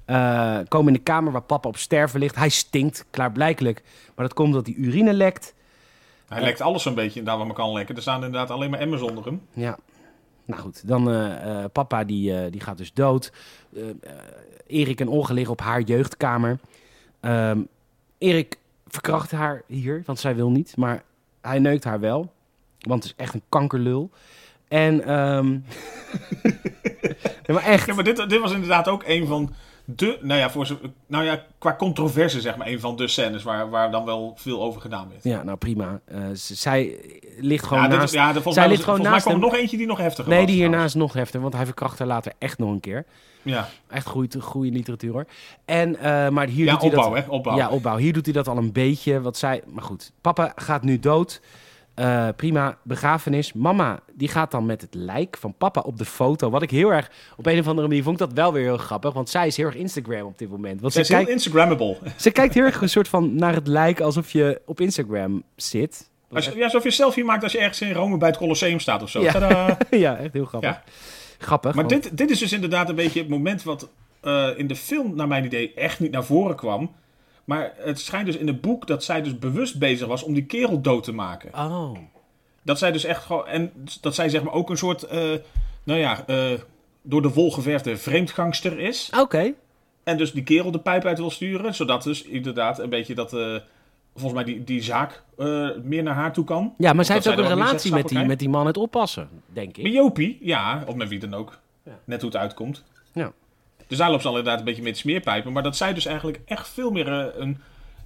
[0.04, 2.36] eh, komen in de kamer waar papa op sterven ligt.
[2.36, 3.82] Hij stinkt, klaarblijkelijk.
[4.14, 5.54] Maar dat komt omdat hij urine lekt.
[6.28, 7.94] Hij lekt alles zo'n beetje daar waar men kan lekken.
[7.96, 9.40] Er staan inderdaad alleen maar emmers onder hem.
[9.52, 9.78] Ja.
[10.44, 13.32] Nou goed, dan eh, papa die, die gaat dus dood.
[14.66, 16.58] Erik en Olga liggen op haar jeugdkamer.
[17.20, 17.60] Ehm,
[18.18, 18.58] Erik
[19.02, 20.76] verkracht haar hier, want zij wil niet.
[20.76, 21.02] Maar
[21.40, 22.32] hij neukt haar wel.
[22.78, 24.10] Want het is echt een kankerlul.
[24.68, 25.48] En, ehm
[27.46, 27.86] nee, maar echt.
[27.86, 31.44] Ja, maar dit, dit was inderdaad ook een van de, nou ja, voor nou ja,
[31.58, 35.08] qua controverse zeg maar, een van de scènes waar, waar dan wel veel over gedaan
[35.10, 35.24] werd.
[35.24, 36.00] Ja, nou prima.
[36.04, 36.98] Eh, zij
[37.38, 38.14] ligt gewoon Ja, dit, naast...
[38.14, 39.76] ja de, volgens zij mij, ligt was- gewoon volgens mij naast kwam er nog eentje
[39.76, 40.46] die nog heftiger Nee, was.
[40.46, 40.94] die hierna trouwens.
[40.94, 43.04] is nog heftiger, want hij verkracht haar later echt nog een keer.
[43.46, 45.26] Ja, Echt goede, goede literatuur hoor.
[45.64, 47.14] En, eh, maar hier ja doet hij dat...
[47.14, 47.56] hè, opbouw.
[47.56, 47.96] Ja, opbouw.
[47.96, 49.20] Hier doet hij dat al een beetje.
[49.20, 49.62] Wat zij...
[49.66, 51.40] Maar goed, papa gaat nu dood.
[51.94, 53.52] Eh, prima, begrafenis.
[53.52, 56.50] Mama, die gaat dan met het lijk van papa op de foto.
[56.50, 57.10] Wat ik heel erg...
[57.36, 59.12] Op een of andere manier vond ik dat wel weer heel grappig.
[59.12, 60.80] Want zij is heel erg Instagram op dit moment.
[60.80, 61.96] Want Zij ze is heel kijkt, Instagrammable.
[62.16, 66.10] ze kijkt heel erg een soort van naar het lijk alsof je op Instagram zit.
[66.32, 68.80] Als ja, alsof je een selfie maakt als je ergens in Rome bij het Colosseum
[68.80, 69.22] staat of zo.
[69.22, 69.78] Ja.
[70.18, 70.70] Echt heel grappig.
[70.70, 70.82] Ja.
[71.38, 71.74] Grappig.
[71.74, 73.88] Maar want- dit, dit is dus inderdaad een beetje het moment wat
[74.20, 76.94] eh, in de film, naar mijn idee, echt niet naar voren kwam.
[77.44, 80.44] Maar het schijnt dus in het boek dat zij dus bewust bezig was om die
[80.44, 81.54] kerel dood te maken.
[81.54, 81.98] Oh.
[82.62, 83.46] Dat zij dus echt gewoon.
[83.46, 85.02] En dat zij zeg maar ook een soort.
[85.02, 85.20] eh,
[85.84, 86.52] nou ja, eh,
[87.02, 89.10] door de wol geverfde vreemdgangster is.
[89.20, 89.52] Oké.
[90.04, 91.74] En dus die kerel de pijp uit wil sturen.
[91.74, 93.32] Zodat dus inderdaad een beetje dat.
[94.16, 96.74] Volgens mij die, die zaak eh, meer naar haar toe kan.
[96.78, 99.76] Ja, maar zij heeft ook een relatie met die, met die man het oppassen, denk
[99.76, 99.92] Met ik.
[99.92, 101.58] Jopie, ja, of met wie dan ook.
[101.82, 101.98] Ja.
[102.04, 102.84] Net hoe het uitkomt.
[103.12, 103.32] Ja.
[103.86, 105.52] Dus daar loopt ze al inderdaad een beetje met smeerpijpen.
[105.52, 107.58] Maar dat zij dus eigenlijk echt veel meer eh, een.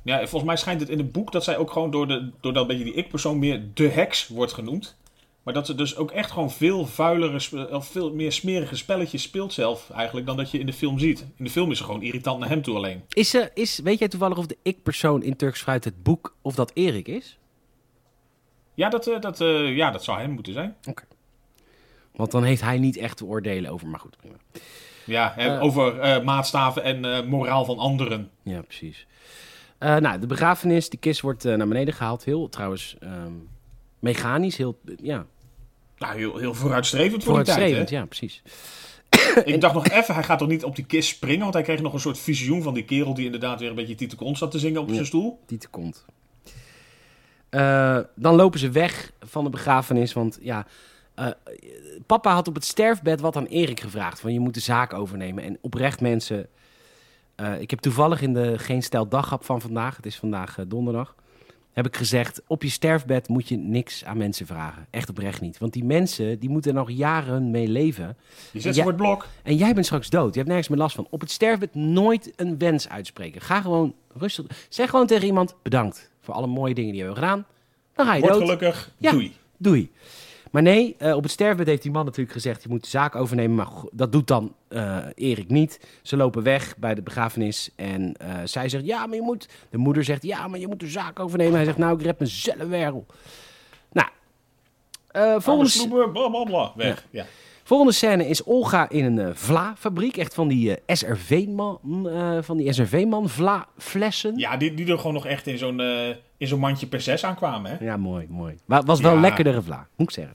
[0.03, 2.53] Ja, volgens mij schijnt het in het boek dat zij ook gewoon door, de, door
[2.53, 4.97] dat beetje die ik-persoon meer de heks wordt genoemd.
[5.43, 9.53] Maar dat ze dus ook echt gewoon veel vuilere, of veel meer smerige spelletjes speelt
[9.53, 11.21] zelf eigenlijk dan dat je in de film ziet.
[11.37, 13.03] In de film is ze gewoon irritant naar hem toe alleen.
[13.09, 16.55] Is, ze, is, weet jij toevallig of de ik-persoon in Turks Fruit het boek of
[16.55, 17.39] dat Erik is?
[18.75, 20.77] Ja, dat, eh, dat, eh, ja, dat zou hem moeten zijn.
[22.15, 24.37] Want dan heeft hij niet echt te oordelen over, maar goed, prima.
[25.07, 25.63] Ja, Eh.
[25.63, 28.31] over maatstaven en moraal van anderen.
[28.43, 29.07] Ja, precies.
[29.79, 32.25] Nou, de begrafenis, die kist wordt naar beneden gehaald.
[32.25, 33.33] Heel, trouwens, ehm,
[34.01, 35.27] mechanisch, heel, ja,
[35.99, 37.57] Nou, heel, heel vooruitstrevend voor de tijd.
[37.57, 37.91] Vooruitstrevend.
[37.91, 38.43] Ja, precies.
[39.55, 41.41] Ik dacht nog even, hij gaat toch niet op die kist springen?
[41.41, 43.95] Want hij kreeg nog een soort visioen van die kerel die inderdaad weer een beetje
[43.95, 44.95] Tite Kont zat te zingen op Ja.
[44.95, 45.41] zijn stoel.
[45.47, 46.05] Die te komt.
[47.49, 50.67] Eh, dan lopen ze weg van de begrafenis, want ja...
[51.15, 51.27] eh,
[52.07, 54.21] papa had op het sterfbed wat aan Erik gevraagd.
[54.21, 55.45] Van je moet de zaak overnemen.
[55.45, 56.47] En oprecht mensen...
[57.35, 59.97] eh, ik heb toevallig in de Geen Stel Daghap van vandaag...
[59.97, 61.15] Het is vandaag donderdag...
[61.73, 64.87] Heb ik gezegd, op je sterfbed moet je niks aan mensen vragen.
[64.91, 65.59] Echt oprecht niet.
[65.59, 68.17] Want die mensen, die moeten er nog jaren mee leven.
[68.53, 69.27] Je zet ze voor het blok.
[69.43, 70.29] En jij bent straks dood.
[70.31, 71.07] Je hebt nergens meer last van.
[71.11, 73.41] Op het sterfbed nooit een wens uitspreken.
[73.41, 74.47] Ga gewoon rustig.
[74.69, 77.47] Zeg gewoon tegen iemand: bedankt voor alle mooie dingen die we hebben gedaan.
[77.95, 78.43] Dan ga je Word dood.
[78.43, 79.11] gelukkig, Ja.
[79.11, 79.37] doei.
[79.57, 79.91] Doei.
[80.51, 82.63] Maar nee, eh, op het sterfbed heeft die man natuurlijk gezegd...
[82.63, 85.81] je moet de zaak overnemen, maar dat doet dan eh, Erik niet.
[86.03, 88.87] Ze lopen weg bij de begrafenis en eh, zij zegt...
[88.87, 89.49] ja, maar je moet...
[89.71, 91.55] De moeder zegt, ja, maar je moet de zaak overnemen.
[91.55, 93.07] Hij zegt, nou, ik red mezelf wel.
[93.93, 94.09] Nou,
[95.67, 97.07] sloepen, bla bla bla, weg.
[97.11, 97.27] Ja.
[97.71, 100.17] Volgende scène is Olga in een eh, Vla-fabriek.
[100.17, 104.39] Echt van die eh, SRV-man, eh, van die SRV-man Vla-flessen.
[104.39, 105.81] Ja, die, die er gewoon nog echt in zo'n
[106.37, 107.85] in zo'n mandje per zes aankwamen, hè?
[107.85, 108.55] Ja, mooi, mooi.
[108.65, 109.21] Maar was wel Ja.
[109.21, 110.35] lekkerdere Vla, moet ik zeggen.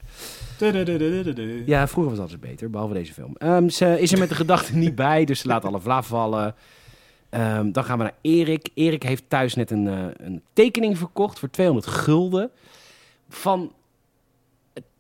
[1.66, 3.70] Ja, vroeger was alles beter, behalve deze film.
[3.70, 6.56] Ze is er met de gedachte niet bij, dus ze laat alle vla vallen.
[7.72, 8.70] Dan gaan we naar Erik.
[8.74, 9.86] Erik heeft thuis net een,
[10.26, 12.52] een tekening verkocht voor 200 gulden.
[13.30, 13.72] Van,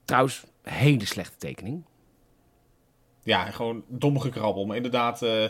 [0.06, 1.84] trouwens, hele slechte tekening.
[3.26, 4.66] Ja, gewoon dom gekrabbel.
[4.66, 5.44] Maar inderdaad, eh,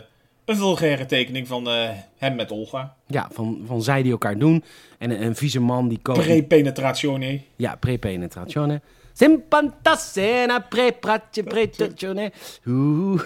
[0.44, 2.96] een vulgaire tekening van eh, hem met Olga.
[3.06, 4.64] Ja, van, van zij die elkaar doen.
[4.98, 6.20] En een, een vieze man die koopt...
[6.20, 7.40] Pre-penetratione.
[7.56, 8.80] Ja, pre-penetrazione.
[9.12, 12.32] Simpantasena pre-penetrazione.
[12.66, 13.22] Oeh.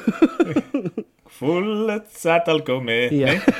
[1.27, 3.17] Voel het zat al komen.
[3.17, 3.27] Ja.
[3.27, 3.41] Nee?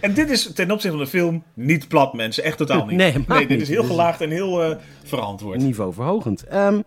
[0.00, 2.44] En dit is ten opzichte van de film niet plat, mensen.
[2.44, 2.96] Echt totaal niet.
[2.96, 3.60] Nee, helemaal dit niet.
[3.60, 5.60] is heel gelaagd en heel eh, verantwoord.
[5.60, 6.44] Niveau verhogend.
[6.44, 6.80] Ehm,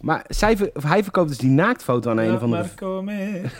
[0.00, 3.18] maar zij, ver- hij verkoopt dus die naaktfoto aan een of andere Maar komen.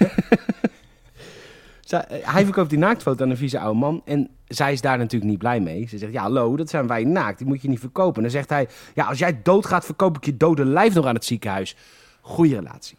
[1.80, 4.02] Zij- eh, hij verkoopt die naaktfoto aan een vieze oude man.
[4.04, 5.86] En zij is daar natuurlijk niet blij mee.
[5.88, 7.38] Ze zegt, ja, hallo, dat zijn wij naakt.
[7.38, 8.16] Die moet je niet verkopen.
[8.16, 11.14] En dan zegt hij, ja, als jij doodgaat, verkoop ik je dode lijf nog aan
[11.14, 11.76] het ziekenhuis.
[12.20, 12.96] Goeie relatie.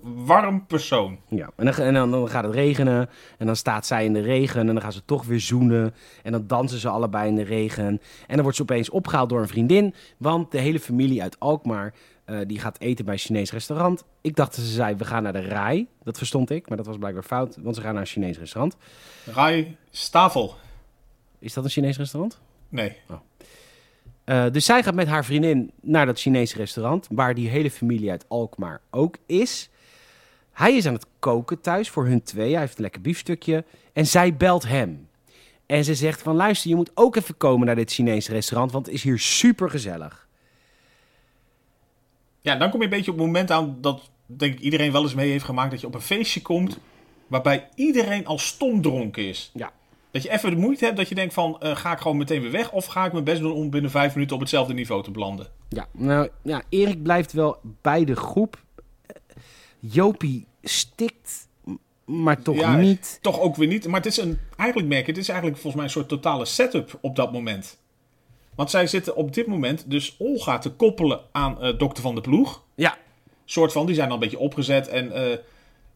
[0.00, 1.18] Warm persoon.
[1.28, 3.08] Ja, en, dan, en dan, dan gaat het regenen.
[3.38, 4.60] En dan staat zij in de regen.
[4.60, 5.94] En dan gaan ze toch weer zoenen.
[6.22, 7.84] En dan dansen ze allebei in de regen.
[7.86, 8.00] En
[8.34, 9.94] dan wordt ze opeens opgehaald door een vriendin.
[10.16, 11.94] Want de hele familie uit Alkmaar...
[12.24, 14.04] eh, die gaat eten bij een Chinees restaurant.
[14.20, 15.86] Ik dacht dat ze zei, we gaan naar de Rai.
[16.02, 17.56] Dat verstond ik, maar dat was blijkbaar fout.
[17.60, 18.76] Want ze gaan naar een Chinees restaurant.
[19.24, 20.54] Rai Stavel.
[21.38, 22.40] Is dat een Chinees restaurant?
[22.68, 22.96] Nee.
[24.30, 28.10] Eh, dus zij gaat met haar vriendin naar dat Chinese restaurant, waar die hele familie
[28.10, 29.70] uit Alkmaar ook is.
[30.52, 32.50] Hij is aan het koken thuis voor hun twee.
[32.50, 33.64] Hij heeft een lekker biefstukje.
[33.92, 35.08] En zij belt hem.
[35.66, 38.86] En ze zegt van, luister, je moet ook even komen naar dit Chinese restaurant, want
[38.86, 40.28] het is hier super gezellig.
[42.40, 45.02] Ja, dan kom je een beetje op het moment aan dat denk ik iedereen wel
[45.02, 46.78] eens mee heeft gemaakt dat je op een feestje komt
[47.26, 49.50] waarbij iedereen al stom dronken is.
[49.54, 49.72] Ja.
[50.10, 52.42] Dat je even de moeite hebt dat je denkt van eh, ga ik gewoon meteen
[52.42, 55.02] weer weg of ga ik mijn best doen om binnen vijf minuten op hetzelfde niveau
[55.02, 55.46] te belanden.
[55.68, 58.62] Ja, nou ja, Erik blijft wel bij de groep.
[59.06, 59.16] Eh,
[59.78, 61.48] Jopie stikt,
[62.04, 63.18] maar toch Ja, niet.
[63.22, 63.86] Toch ook weer niet.
[63.86, 66.44] Maar het is een, eigenlijk merk je, het is eigenlijk volgens mij een soort totale
[66.44, 67.78] setup op dat moment.
[68.54, 72.20] Want zij zitten op dit moment dus Olga te koppelen aan eh, dokter Van de
[72.20, 72.62] Ploeg.
[72.74, 72.98] Ja,
[73.44, 74.88] soort van, die zijn dan een beetje opgezet.
[74.88, 75.12] En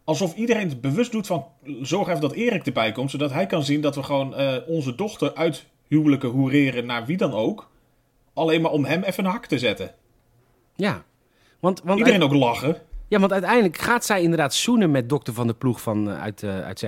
[0.04, 1.46] alsof iedereen het bewust doet van,
[1.82, 3.10] zorg even dat Erik erbij komt.
[3.10, 7.16] Zodat hij kan zien dat we gewoon eh, onze dochter uit huwelijken hoereren naar wie
[7.16, 7.70] dan ook.
[8.34, 9.94] Alleen maar om hem even een hak te zetten.
[10.76, 11.04] ja.
[11.60, 12.76] Want, want Iedereen ook lachen.
[13.08, 16.42] Ja, want uiteindelijk gaat zij inderdaad zoenen met dokter Van de Ploeg van, eh, uit,
[16.42, 16.82] uh, uit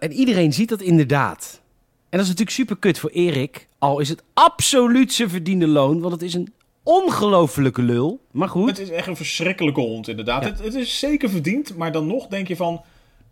[0.00, 1.60] en iedereen ziet dat inderdaad.
[2.08, 3.68] En dat is natuurlijk super kut voor Erik.
[3.78, 6.00] Al is het absoluut zijn verdiende loon.
[6.00, 6.52] Want het is een
[6.84, 8.20] ongelofelijke lul.
[8.30, 8.68] Maar goed.
[8.68, 10.42] Het is echt een verschrikkelijke hond, inderdaad.
[10.42, 10.48] Ja.
[10.48, 12.82] Het, het is zeker verdiend, maar dan nog denk je van...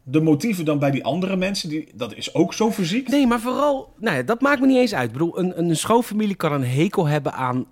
[0.04, 3.08] De motieven dan bij die andere mensen, die, dat is ook zo fysiek.
[3.08, 3.92] Nee, maar vooral...
[3.98, 5.06] Nou ja, dat maakt me niet eens uit.
[5.06, 7.66] Ik bedoel, een, een schoonfamilie kan een hekel hebben aan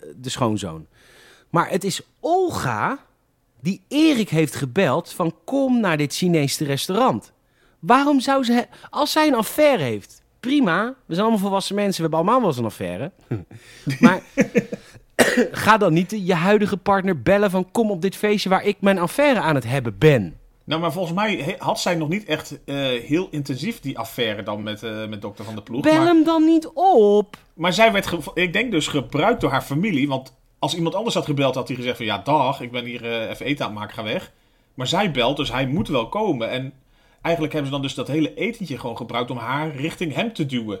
[0.00, 0.86] eh, de schoonzoon.
[1.50, 2.98] Maar het is Olga
[3.60, 5.34] die Erik heeft gebeld van...
[5.44, 7.32] kom naar dit Chinese restaurant.
[7.78, 8.66] Waarom zou ze...
[8.90, 10.94] Als zij een affaire heeft, prima.
[11.06, 13.12] We zijn allemaal volwassen mensen, we hebben allemaal wel eens een affaire.
[14.00, 14.22] maar
[15.64, 17.70] ga dan niet je huidige partner bellen van...
[17.70, 20.36] kom op dit feestje waar ik mijn affaire aan het hebben ben.
[20.64, 24.62] Nou, maar volgens mij had zij nog niet echt eh, heel intensief die affaire dan
[24.62, 25.82] met, eh, met dokter Van der Ploeg.
[25.82, 27.36] Bel maar, hem dan niet op.
[27.54, 30.08] maar zij werd, ik denk dus, gebruikt door haar familie.
[30.08, 32.06] Want als iemand anders had gebeld, had hij gezegd van...
[32.06, 34.32] Ja, dag, ik ben hier eh, even eten aan het maken, ga weg.
[34.74, 36.50] Maar zij belt, dus hij moet wel komen.
[36.50, 36.72] En
[37.26, 39.30] eigenlijk hebben ze dan dus dat hele etentje gewoon gebruikt...
[39.30, 40.80] om haar richting hem te duwen.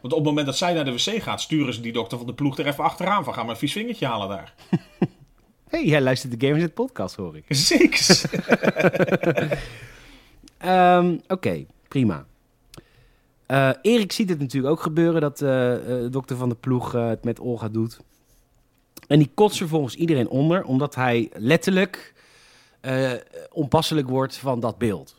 [0.00, 1.40] Want op het moment dat zij naar de wc gaat...
[1.40, 3.34] sturen ze die dokter Van de Ploeg er even achteraan van...
[3.34, 4.54] ga maar een vies vingertje halen daar.
[5.70, 7.44] hey, jij luistert de Gamers podcast, hoor ik.
[7.56, 8.22] Zeker.
[10.64, 12.26] Um, Oké, okay, prima.
[13.48, 17.24] Uh, Erik ziet het natuurlijk ook gebeuren dat uh, uh, dokter van de ploeg het
[17.24, 18.00] met Olga doet.
[19.06, 22.14] En die kotst er volgens iedereen onder, omdat hij letterlijk
[23.52, 25.16] onpasselijk wordt van dat beeld.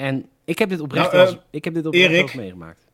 [0.00, 2.86] En ik heb dit oprecht, nou, als, ik heb dit oprecht Erik, meegemaakt.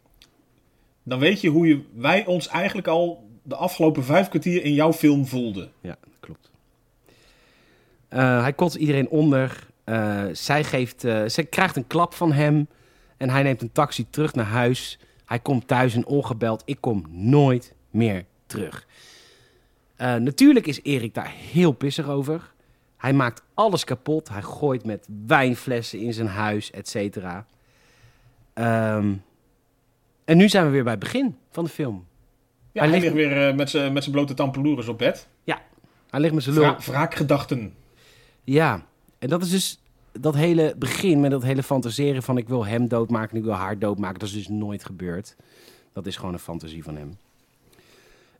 [1.03, 4.93] Dan weet je hoe je, wij ons eigenlijk al de afgelopen vijf kwartier in jouw
[4.93, 5.71] film voelden.
[5.81, 6.51] Ja, dat klopt.
[8.11, 9.67] Uh, hij kotst iedereen onder.
[9.85, 12.69] Uh, zij, geeft, zij krijgt een klap van hem.
[13.17, 14.99] En hij neemt een taxi terug naar huis.
[15.25, 16.63] Hij komt thuis en ongebeld.
[16.65, 18.87] Ik kom nooit meer terug.
[19.97, 22.55] Eh, natuurlijk is Erik daar heel pissig over.
[22.97, 24.29] Hij maakt alles kapot.
[24.29, 27.47] Hij gooit met wijnflessen in zijn huis, et cetera.
[28.53, 29.13] Ehm,
[30.25, 32.05] en nu zijn we weer bij het begin van de film.
[32.73, 35.29] Ja, Hij hij, ligt- ligt weer eh, met zijn met zijn blote tampeloeres op bed.
[36.11, 36.65] Hij ligt met zijn lul.
[36.65, 37.75] Wra wraakgedachten.
[38.45, 38.85] Ja,
[39.19, 39.81] en dat is dus
[40.13, 43.53] dat hele begin met dat hele fantaseren van ik wil hem doodmaken en ik wil
[43.53, 44.19] haar doodmaken.
[44.19, 45.37] Dat is dus nooit gebeurd.
[45.93, 47.19] Dat is gewoon een fantasie van hem.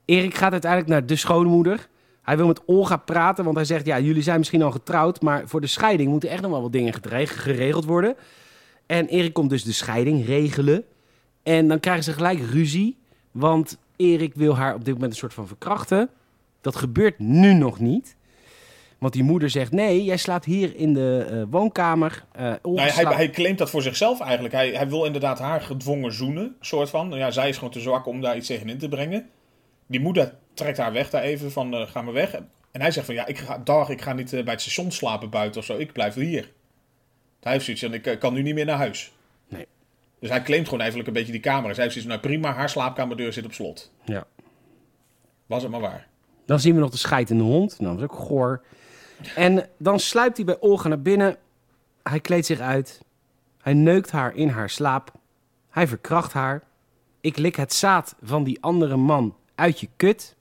[0.05, 1.89] Erik gaat uiteindelijk naar de schoonmoeder.
[2.27, 5.49] Hij wil met Olga praten, want hij zegt, ja, jullie zijn misschien al getrouwd, maar
[5.49, 8.17] voor de scheiding moeten echt nog wel wat dingen geregeld worden.
[8.87, 10.85] En Erik komt dus de scheiding regelen.
[11.43, 12.97] En dan krijgen ze gelijk ruzie,
[13.31, 16.09] want Erik wil haar op dit moment een soort van verkrachten.
[16.61, 18.17] Dat gebeurt nu nog niet.
[18.99, 22.25] Want die moeder zegt: Nee, jij slaapt hier in de eh, woonkamer.
[22.33, 24.55] Eh, Nou, hij, hij claimt dat voor zichzelf eigenlijk.
[24.55, 27.11] Hij, hij wil inderdaad haar gedwongen zoenen, soort van.
[27.11, 29.27] Ja, zij is gewoon te zwak om daar iets tegen in te brengen.
[29.87, 32.35] Die moeder trekt haar weg daar even van, eh, ga maar weg.
[32.71, 34.93] En hij zegt van, ja, ik ga, dag, ik ga niet eh, bij het station
[34.93, 35.77] slapen buiten of zo.
[35.77, 36.53] Ik blijf hier.
[37.41, 39.13] Hij heeft zoiets van, ik eh, kan nu niet meer naar huis.
[39.49, 39.67] Nee.
[40.21, 41.75] Dus hij claimt gewoon eigenlijk een beetje die kamer.
[41.75, 43.93] Zij heeft zoiets van, nou prima, haar slaapkamerdeur zit op slot.
[44.05, 44.27] Ja.
[45.47, 46.07] Was het maar waar.
[46.47, 47.81] Dan zien we nog de scheidende hond.
[47.81, 48.65] Nou, dat is ook goor.
[49.35, 51.37] En dan sluipt hij bij Olga naar binnen.
[52.03, 53.01] Hij kleedt zich uit.
[53.61, 55.13] Hij neukt haar in haar slaap.
[55.71, 56.63] Hij verkracht haar.
[57.21, 60.35] Ik lik het zaad van die andere man uit je kut.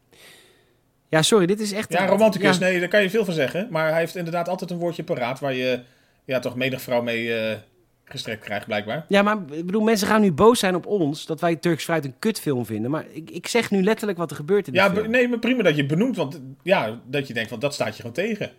[1.09, 1.91] Ja, sorry, dit is echt...
[1.91, 2.63] Ja, romanticus, Ja.
[2.65, 3.67] nee, daar kan je veel van zeggen.
[3.69, 5.81] Maar hij heeft inderdaad altijd een woordje paraat waar je
[6.25, 7.57] ja, toch menig vrouw mee eh,
[8.05, 9.05] gestrekt krijgt, blijkbaar.
[9.07, 12.05] Ja, maar ik bedoel, mensen gaan nu boos zijn op ons dat wij Turks Fruit
[12.05, 12.91] een kutfilm vinden.
[12.91, 15.09] Maar ik, ik zeg nu letterlijk wat er gebeurt in de Ja, film.
[15.09, 17.87] nee, maar prima dat je het benoemt, want ja, dat je denkt, van dat staat
[17.95, 18.51] je gewoon tegen.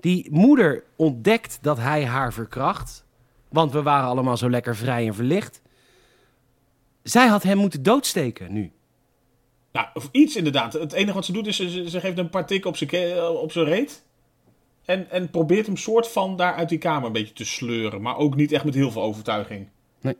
[0.00, 3.04] Die moeder ontdekt dat hij haar verkracht.
[3.48, 5.62] Want we waren allemaal zo lekker vrij en verlicht.
[7.02, 8.72] Zij had hem moeten doodsteken nu.
[9.72, 10.72] Nou, of iets inderdaad.
[10.72, 13.28] Het enige wat ze doet is, ze, ze geeft een paar tikken op zijn ke-
[13.42, 14.02] op zijn reet.
[14.84, 18.02] En, en probeert hem soort van daar uit die kamer een beetje te sleuren.
[18.02, 19.68] Maar ook niet echt met heel veel overtuiging.
[20.00, 20.16] Nee.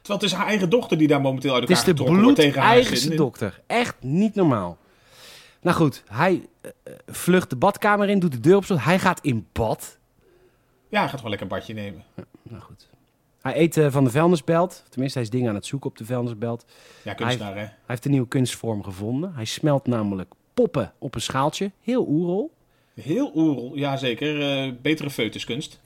[0.00, 2.62] Terwijl het is haar eigen dochter die daar momenteel uit elkaar de getrokken wordt tegen
[2.62, 3.16] haar zin.
[3.16, 3.60] dokter.
[3.66, 4.78] Echt niet normaal.
[5.60, 8.84] Nou goed, hij eh, eh, vlucht de badkamer in, doet de deur op slot.
[8.84, 9.98] Hij gaat in bad.
[10.88, 12.04] Ja, hij gaat gewoon lekker een badje nemen.
[12.42, 12.88] Nou goed.
[13.44, 14.84] Hij eet eh, van de vuilnisbelt.
[14.88, 16.64] Tenminste, hij is dingen aan het zoeken op de vuilnisbelt.
[17.02, 17.58] Ja, kunstenaar hè.
[17.60, 19.34] Hij heeft een nieuwe kunstvorm gevonden.
[19.34, 21.70] Hij smelt namelijk poppen op een schaaltje.
[21.80, 22.52] Heel oerol.
[22.94, 24.40] Heel oerel, ja zeker.
[24.40, 25.80] Eh, betere foetuskunst.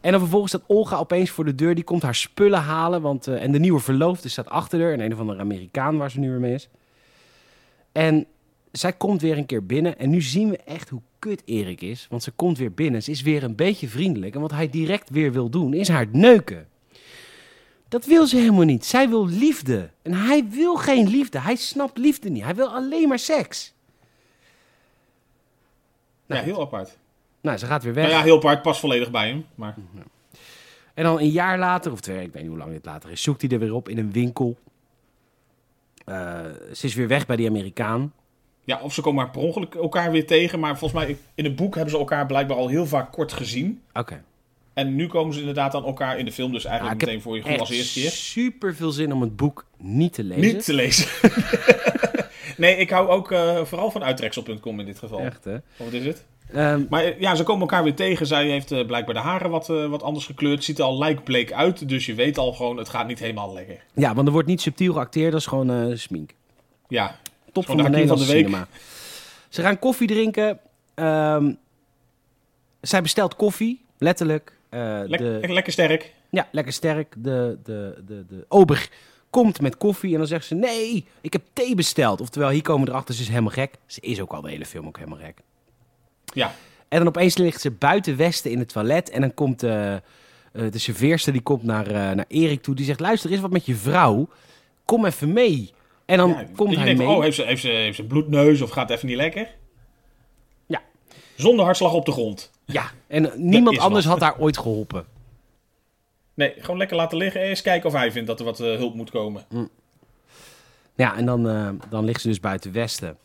[0.00, 1.74] En dan vervolgens staat Olga opeens voor de deur.
[1.74, 3.02] Die komt haar spullen halen.
[3.02, 4.92] Want, eh, en de nieuwe verloofde staat achter haar.
[4.92, 6.68] En een of andere Amerikaan waar ze nu weer mee is.
[7.92, 8.26] En
[8.72, 9.98] zij komt weer een keer binnen.
[9.98, 12.06] En nu zien we echt hoe kut Erik is.
[12.10, 13.02] Want ze komt weer binnen.
[13.02, 14.34] Ze is weer een beetje vriendelijk.
[14.34, 16.68] En wat hij direct weer wil doen, is haar neuken.
[17.88, 18.84] Dat wil ze helemaal niet.
[18.84, 19.90] Zij wil liefde.
[20.02, 21.40] En hij wil geen liefde.
[21.40, 22.42] Hij snapt liefde niet.
[22.42, 23.74] Hij wil alleen maar seks.
[26.26, 26.98] Ja, heel apart.
[27.40, 28.04] Nou, ze gaat weer weg.
[28.04, 29.46] Nou ja, heel apart, past volledig bij hem.
[29.54, 29.76] Maar
[30.94, 33.22] En dan een jaar later, of twee, ik weet niet hoe lang dit later is,
[33.22, 34.56] zoekt hij er weer op in een winkel.
[36.04, 38.12] Eh, ze is weer weg bij die Amerikaan.
[38.68, 40.60] Ja, of ze komen maar per ongeluk elkaar weer tegen.
[40.60, 43.82] Maar volgens mij, in het boek hebben ze elkaar blijkbaar al heel vaak kort gezien.
[43.92, 44.22] Oké.
[44.72, 46.52] En nu komen ze inderdaad aan elkaar in de film.
[46.52, 48.10] Dus eigenlijk meteen voor je gevoel als eerste keer.
[48.10, 50.54] super veel zin om het boek niet te lezen.
[50.54, 51.08] Niet te lezen.
[52.56, 55.20] nee, ik hou ook eh, vooral van uittreksel.com in dit geval.
[55.20, 55.56] Echt, hè?
[55.76, 56.24] Wat is het?
[56.52, 58.26] Ehm, Maar eh, ja, ze komen elkaar weer tegen.
[58.26, 60.64] Zij heeft eh, blijkbaar de haren wat, wat anders gekleurd.
[60.64, 61.88] Ziet er al lijkbleek uit.
[61.88, 63.84] Dus je weet al gewoon, het gaat niet helemaal lekker.
[63.94, 66.30] ja, want er wordt niet subtiel geacteerd, dat is gewoon smink.
[66.88, 67.18] Ja,
[67.66, 68.44] Top van de de Hakim van Nederlandse de week.
[68.44, 68.66] cinema.
[69.48, 70.58] Ze gaan koffie drinken.
[70.94, 71.52] Ehm,
[72.80, 74.52] zij bestelt koffie, letterlijk.
[74.68, 76.12] Eh, lek- de, lekker, sterk.
[76.30, 77.14] Ja, lekker sterk.
[77.18, 78.88] De, de, de, de ober
[79.30, 80.54] komt met koffie en dan zegt ze...
[80.54, 82.20] Nee, ik heb thee besteld.
[82.20, 83.74] Oftewel, hier komen we erachter, ze is helemaal gek.
[83.86, 85.38] Ze is ook al de hele film ook helemaal gek.
[86.24, 86.54] Ja,
[86.88, 89.10] En dan opeens ligt ze buiten Westen in het toilet.
[89.10, 90.00] En dan komt eh, eh,
[90.52, 92.74] de serveerster die komt naar, naar Erik toe.
[92.74, 94.28] Die zegt, luister, er is wat met je vrouw.
[94.84, 95.70] Kom even mee.
[96.08, 97.08] En dan ja, komt je hij denkt mee.
[97.08, 99.48] oh, heeft ze, heeft, ze, heeft ze bloedneus of gaat het even niet lekker?
[100.66, 100.80] Ja.
[101.36, 102.50] Zonder hartslag op de grond.
[102.64, 104.20] Ja, en eh, niemand anders wat.
[104.20, 105.06] had haar ooit geholpen.
[106.34, 107.40] Nee, gewoon lekker laten liggen.
[107.40, 109.44] Eens kijken of hij vindt dat er wat eh, hulp moet komen.
[110.94, 113.18] Ja, en dan, eh, dan ligt ze dus buiten Westen.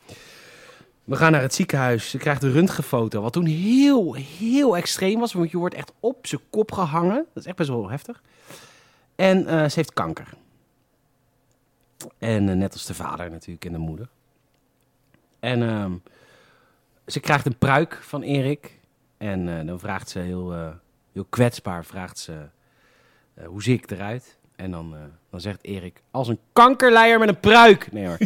[1.04, 2.10] We gaan naar het ziekenhuis.
[2.10, 3.22] Ze krijgt een röntgenfoto.
[3.22, 5.34] Wat toen heel, heel extreem was.
[5.34, 7.26] Want je wordt echt op zijn kop gehangen.
[7.34, 8.22] Dat is echt best wel heftig.
[9.16, 10.28] En ze heeft kanker.
[12.18, 14.08] En eh, net als de vader natuurlijk en de moeder.
[15.40, 15.92] En ehm,
[17.08, 18.80] ze krijgt een pruik van Erik.
[19.18, 20.68] En eh, dan vraagt ze heel, eh,
[21.14, 22.34] heel kwetsbaar, vraagt ze,
[23.46, 24.38] hoe zie ik eruit?
[24.56, 24.96] En dan,
[25.30, 27.92] dan zegt Erik, als een kankerleier met een pruik.
[27.92, 28.18] Nee hoor,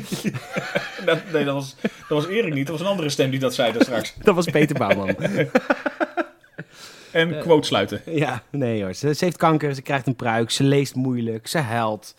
[1.06, 2.68] Dat, nee, dat was, dat was Erik niet.
[2.68, 4.16] Dat was een andere stem die dat zei daar straks.
[4.24, 5.16] dat was Peter Bouwman.
[7.12, 8.02] En quote sluiten.
[8.06, 8.94] ja, nee hoor.
[8.94, 12.16] Ze, ze heeft kanker, ze krijgt een pruik, ze leest moeilijk, ze huilt.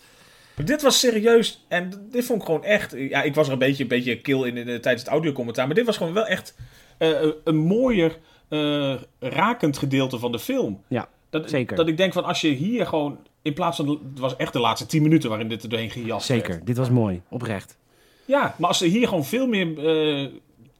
[0.64, 1.64] Dit was serieus.
[1.68, 2.94] En dit vond ik gewoon echt.
[2.96, 5.66] Ja, ik was er een beetje, een beetje kil in, in, tijdens het audiocommentaar.
[5.66, 6.54] Maar dit was gewoon wel echt
[6.98, 7.10] eh,
[7.44, 10.82] een mooier, eh, rakend gedeelte van de film.
[10.88, 11.76] Ja, Dat, Zeker.
[11.76, 13.18] Dat ik denk van als je hier gewoon.
[13.42, 13.88] In plaats van.
[13.88, 16.46] Het was echt de laatste 10 minuten waarin dit er doorheen gejast werd.
[16.46, 16.64] zeker.
[16.64, 17.76] Dit was mooi, oprecht.
[18.24, 20.28] Ja, maar als ze hier gewoon veel meer eh,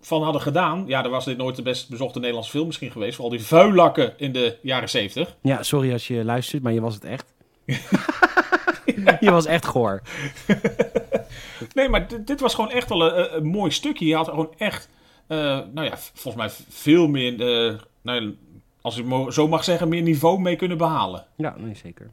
[0.00, 0.84] van hadden gedaan.
[0.86, 3.14] Ja, dan was dit nooit de best bezochte Nederlandse film misschien geweest.
[3.14, 5.36] Vooral die vuillakken in de jaren 70.
[5.42, 7.34] Ja, sorry als je luistert, maar je was het echt.
[9.20, 10.02] je was echt goor.
[11.74, 14.06] Nee, maar dit, dit was gewoon echt wel een, een mooi stukje.
[14.06, 14.88] Je had gewoon echt.
[15.26, 15.38] eh,
[15.72, 17.32] nou ja, volgens mij veel meer.
[17.32, 18.30] eh, nou, ja,
[18.80, 21.26] als ik zo mag zeggen, meer niveau mee kunnen behalen.
[21.36, 22.10] Ja, nee, zeker.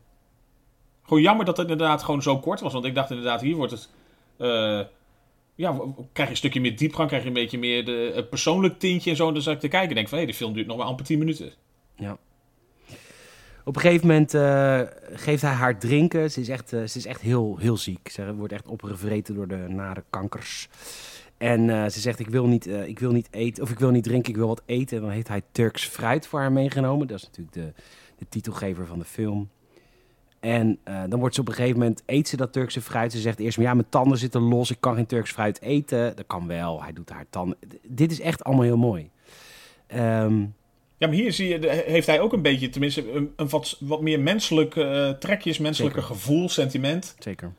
[1.04, 2.74] Gewoon jammer dat het inderdaad gewoon zo kort was.
[2.74, 3.90] Want ik dacht inderdaad, hier wordt het.
[4.38, 4.82] eh,
[5.56, 8.80] ja, krijg je een stukje meer diepgang, krijg je een beetje meer de, een persoonlijk
[8.80, 9.28] tintje en zo.
[9.28, 10.86] En dan zat ik te kijken en denk van, hé, de film duurt nog maar
[10.86, 11.52] amper 10 minuten.
[11.96, 12.18] Ja.
[13.68, 16.32] Op een gegeven moment eh, geeft hij haar drinken.
[16.32, 18.09] Ze is echt, eh, ze is echt heel, heel ziek.
[18.09, 20.70] Ze wordt echt opgevreten door de nare kankers.
[21.38, 24.03] En eh, ze zegt, ik wil, niet, ik wil niet eten, of ik wil niet
[24.03, 24.97] drinken, ik wil wat eten.
[24.97, 27.07] En dan heeft hij Turks fruit voor haar meegenomen.
[27.07, 27.74] Dat is natuurlijk de,
[28.18, 29.49] de titelgever van de film.
[30.39, 33.11] En dan wordt ze op een gegeven moment, eet ze dat Turkse fruit.
[33.11, 36.16] Ze zegt eerst, maar ja, mijn tanden zitten los, ik kan geen Turks fruit eten.
[36.16, 37.57] Dat kan wel, hij doet haar tanden.
[37.88, 39.09] Dit is echt allemaal heel mooi.
[39.88, 40.45] Ehm,
[40.98, 44.02] Ja, maar hier zie je, heeft hij ook een beetje, tenminste, een, een wat, wat
[44.02, 46.16] meer menselijke eh, trekjes, menselijke Zeker.
[46.16, 47.16] gevoel, sentiment.
[47.20, 47.54] zeker.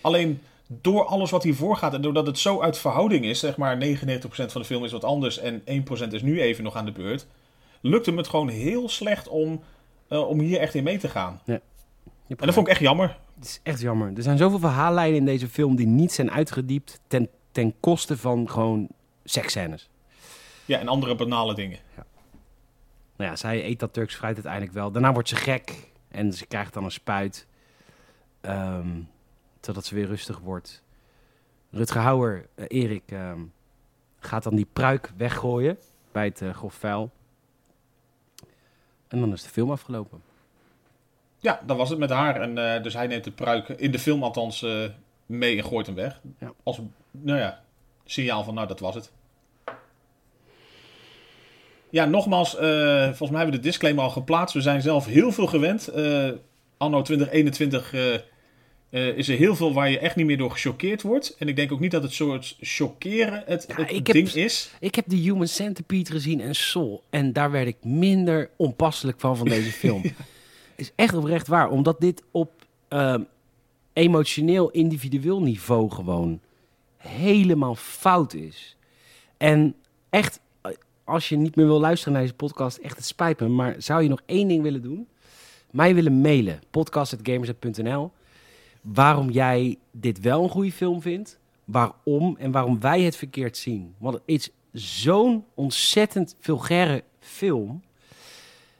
[0.00, 3.78] Alleen door alles wat hiervoor gaat en doordat het zo uit verhouding is, zeg maar
[3.78, 3.82] 99%
[4.28, 7.26] van de film is wat anders en 1% is nu even nog aan de beurt,
[7.80, 9.62] lukt hem het gewoon heel slecht om,
[10.08, 11.40] eh, om hier echt in mee te gaan.
[11.44, 11.62] Hebt
[12.40, 13.16] En dat vond ik echt jammer.
[13.34, 14.12] Het is echt jammer.
[14.16, 18.50] Er zijn zoveel verhaallijnen in deze film die niet zijn uitgediept ten, ten koste van
[18.50, 18.88] gewoon
[19.24, 19.88] seksscènes.
[20.64, 21.78] Ja, en andere banale dingen.
[23.16, 24.90] Nou ja, zij eet dat Turks fruit uiteindelijk wel.
[24.90, 27.46] Daarna wordt ze gek en ze krijgt dan een spuit.
[28.40, 29.00] ehm,
[29.60, 30.82] totdat ze weer rustig wordt.
[31.70, 33.40] Rutger Hauer, eh, Erik, ehm,
[34.18, 35.78] gaat dan die pruik weggooien
[36.12, 37.10] bij het uh, grof vuil.
[39.08, 40.22] En dan is de film afgelopen.
[41.38, 42.40] Ja, dat was het met haar.
[42.40, 44.66] En, eh, dus hij neemt de pruik, in de film althans,
[45.26, 46.20] mee en gooit hem weg.
[46.38, 46.52] Ja.
[46.62, 47.62] Als, nou ja,
[48.04, 49.12] signaal van, nou, dat was het.
[51.94, 54.54] Ja, nogmaals, eh, volgens mij hebben we de disclaimer al geplaatst.
[54.54, 55.88] We zijn zelf heel veel gewend.
[55.88, 56.28] Eh,
[56.76, 61.02] anno 2021 eh, eh, is er heel veel waar je echt niet meer door gechoqueerd
[61.02, 61.36] wordt.
[61.38, 64.32] En ik denk ook niet dat het soort chockeren het, Ja, het ik heb- ding
[64.32, 64.70] is.
[64.80, 67.02] Ik heb de Human Centipede gezien en Soul.
[67.10, 70.02] En daar werd ik minder onpasselijk van van deze film.
[70.76, 71.70] Is echt oprecht waar.
[71.70, 72.50] Omdat dit op
[72.88, 73.22] ehm,
[73.92, 76.40] emotioneel, individueel niveau gewoon
[76.96, 78.76] helemaal fout is.
[79.36, 79.74] En
[80.10, 80.40] echt,
[81.04, 83.48] als je niet meer wil luisteren naar deze podcast, echt het spijt me.
[83.48, 85.08] Maar zou je nog één ding willen doen?
[85.70, 86.60] Mij willen mailen.
[86.70, 88.12] podcast.gamers.nl
[88.80, 91.38] Waarom jij dit wel een goede film vindt.
[91.64, 93.94] Waarom en waarom wij het verkeerd zien.
[93.98, 97.82] Want het is zo'n ontzettend vulgaire film.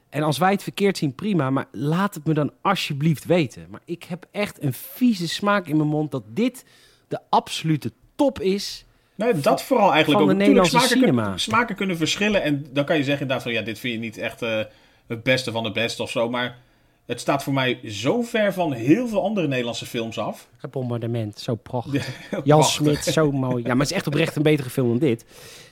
[0.09, 1.49] En als wij het verkeerd zien, prima.
[1.49, 3.67] Maar laat het me dan alsjeblieft weten.
[3.69, 6.65] Maar ik heb echt een vieze smaak in mijn mond dat dit
[7.07, 8.84] de absolute top is.
[9.15, 10.37] Nee, dat vooral eigenlijk van ook.
[10.37, 11.21] de Nederlandse smaken, cinema.
[11.21, 12.43] Kunnen, smaken kunnen verschillen.
[12.43, 14.59] En dan kan je zeggen inderdaad van ja, dit vind je niet echt eh,
[15.07, 16.29] het beste van het beste of zo.
[16.29, 16.57] Maar
[17.05, 20.47] het staat voor mij zo ver van heel veel andere Nederlandse films af.
[20.57, 22.09] Het bombardement, zo prachtig.
[22.43, 22.63] Jan.
[22.63, 23.63] Smit, zo mooi.
[23.63, 25.25] Ja, maar het is echt oprecht een betere film dan dit.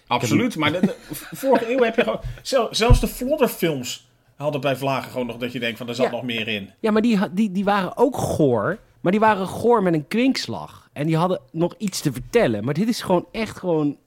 [0.07, 0.55] Absoluut.
[0.55, 0.95] Maar de, de-
[1.31, 2.19] vorige eeuw heb je gewoon...
[2.41, 6.05] zel- zelfs de Flodder-films hadden bij Vlagen gewoon nog dat je denkt van er zat
[6.05, 6.11] Ja.
[6.11, 6.69] nog meer in.
[6.79, 8.77] Ja, maar die, die, die waren ook goor.
[9.01, 10.82] Maar die waren goor met een kwinkslag.
[10.93, 12.63] En die hadden nog iets te vertellen.
[12.65, 13.97] Maar dit is gewoon echt gewoon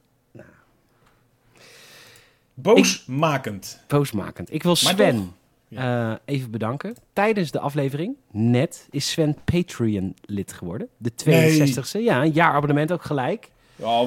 [2.55, 3.81] Boosmakend.
[3.89, 4.53] boosmakend.
[4.53, 5.33] Ik wil Sven
[5.69, 6.95] eh, even bedanken.
[7.13, 10.89] Tijdens de aflevering, net, is Sven Patreon-lid geworden.
[10.97, 12.01] De 62e.
[12.03, 13.49] Ja, een jaar abonnement ook gelijk.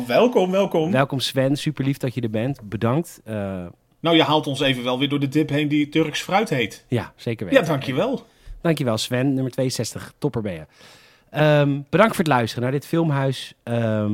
[0.08, 0.92] Welkom, welkom.
[0.92, 2.62] Welkom Sven, super lief dat je er bent.
[2.70, 3.22] Bedankt.
[3.24, 3.66] Eh,
[4.00, 6.86] Nou, je haalt ons even wel weer door de dip heen die Turks fruit heet.
[6.88, 7.62] ja, zeker weten.
[7.62, 8.26] Ja, dankjewel.
[8.62, 10.14] Dankjewel Sven, nummer 62.
[10.18, 10.66] Topper ben je.
[11.30, 13.54] Ehm, bedankt voor het luisteren naar dit filmhuis.
[13.64, 14.14] Ehm,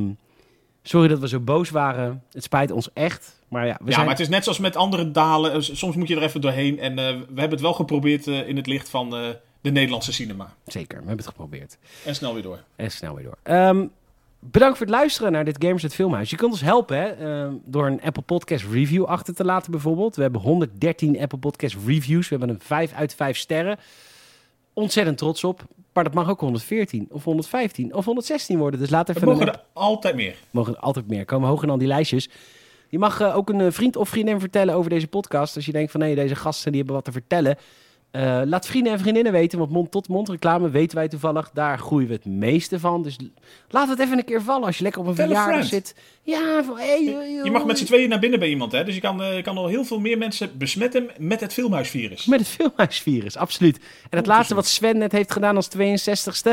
[0.82, 2.22] sorry dat we zo boos waren.
[2.32, 3.40] Het spijt ons echt.
[3.48, 4.04] Maar ja, we ja, zijn...
[4.04, 5.52] maar het is net zoals met andere dalen.
[5.52, 6.78] Eh, Soms moet je er even doorheen.
[6.78, 9.10] En eh, we hebben het wel geprobeerd eh, in het licht van
[9.60, 10.54] de Nederlandse cinema.
[10.66, 11.78] Zeker, we hebben het geprobeerd.
[12.04, 12.62] En snel weer door.
[12.76, 13.36] En snel weer door.
[13.42, 13.86] Ehm,
[14.40, 16.30] bedankt voor het luisteren naar dit Gamers het Filmhuis.
[16.30, 20.16] Je kunt ons helpen hè, door een Apple Podcast review achter te laten bijvoorbeeld.
[20.16, 22.28] We hebben 113 Apple Podcast reviews.
[22.28, 23.78] We hebben een 5 uit 5 sterren.
[24.72, 25.64] Ontzettend trots op.
[25.96, 28.80] Maar dat mag ook 114 of 115 of 116 worden.
[28.80, 30.36] Dus laat We even mogen een er altijd meer.
[30.50, 31.24] mogen er altijd meer.
[31.24, 32.28] Komen hoger dan die lijstjes.
[32.88, 35.56] Je mag eh, ook een eh, vriend of vriendin vertellen over deze podcast.
[35.56, 37.56] Als je denkt van nee, deze gasten die hebben wat te vertellen.
[38.16, 41.50] Eh, laat vrienden en vriendinnen weten, want mond-tot-mond reclame weten wij toevallig.
[41.54, 43.02] Daar groeien we het meeste van.
[43.02, 43.16] Dus
[43.68, 45.94] laat het even een keer vallen als je lekker op een Tell verjaardag zit.
[46.22, 48.84] Ja, van, hey, joh, Je mag met z'n tweeën naar binnen bij iemand, hè?
[48.84, 52.26] Dus je kan, eh, je kan al heel veel meer mensen besmetten met het filmhuisvirus.
[52.26, 53.76] Met het filmhuisvirus, absoluut.
[54.10, 56.50] En het Oh, laatste wat Sven net heeft gedaan als 62ste...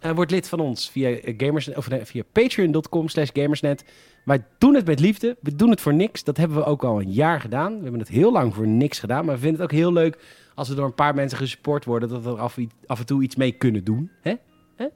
[0.00, 3.84] eh, wordt lid van ons via, gamers, of, nee, via patreon.com slash gamersnet.
[4.24, 5.36] Wij doen het met liefde.
[5.40, 6.24] We doen het voor niks.
[6.24, 7.76] Dat hebben we ook al een jaar gedaan.
[7.76, 9.24] We hebben het heel lang voor niks gedaan.
[9.24, 10.18] Maar we vinden het ook heel leuk
[10.54, 12.08] als we door een paar mensen gesupport worden...
[12.08, 14.10] dat we er af, af en toe iets mee kunnen doen.
[14.22, 14.34] Hè?
[14.76, 14.86] Hè?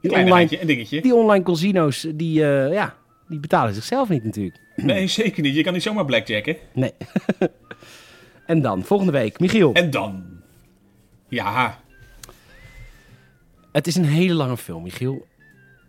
[0.00, 1.02] Die, online, een dingetje.
[1.02, 2.94] die online casino's, die, eh, ja,
[3.28, 4.60] die betalen zichzelf niet natuurlijk.
[4.76, 5.54] Nee, zeker niet.
[5.54, 6.56] Je kan niet zomaar blackjacken.
[6.72, 6.92] Nee.
[8.46, 9.40] en dan, volgende week.
[9.40, 9.72] Michiel.
[9.72, 10.24] En dan...
[11.28, 11.78] Ja,
[13.72, 15.26] Het is een hele lange film, Michiel.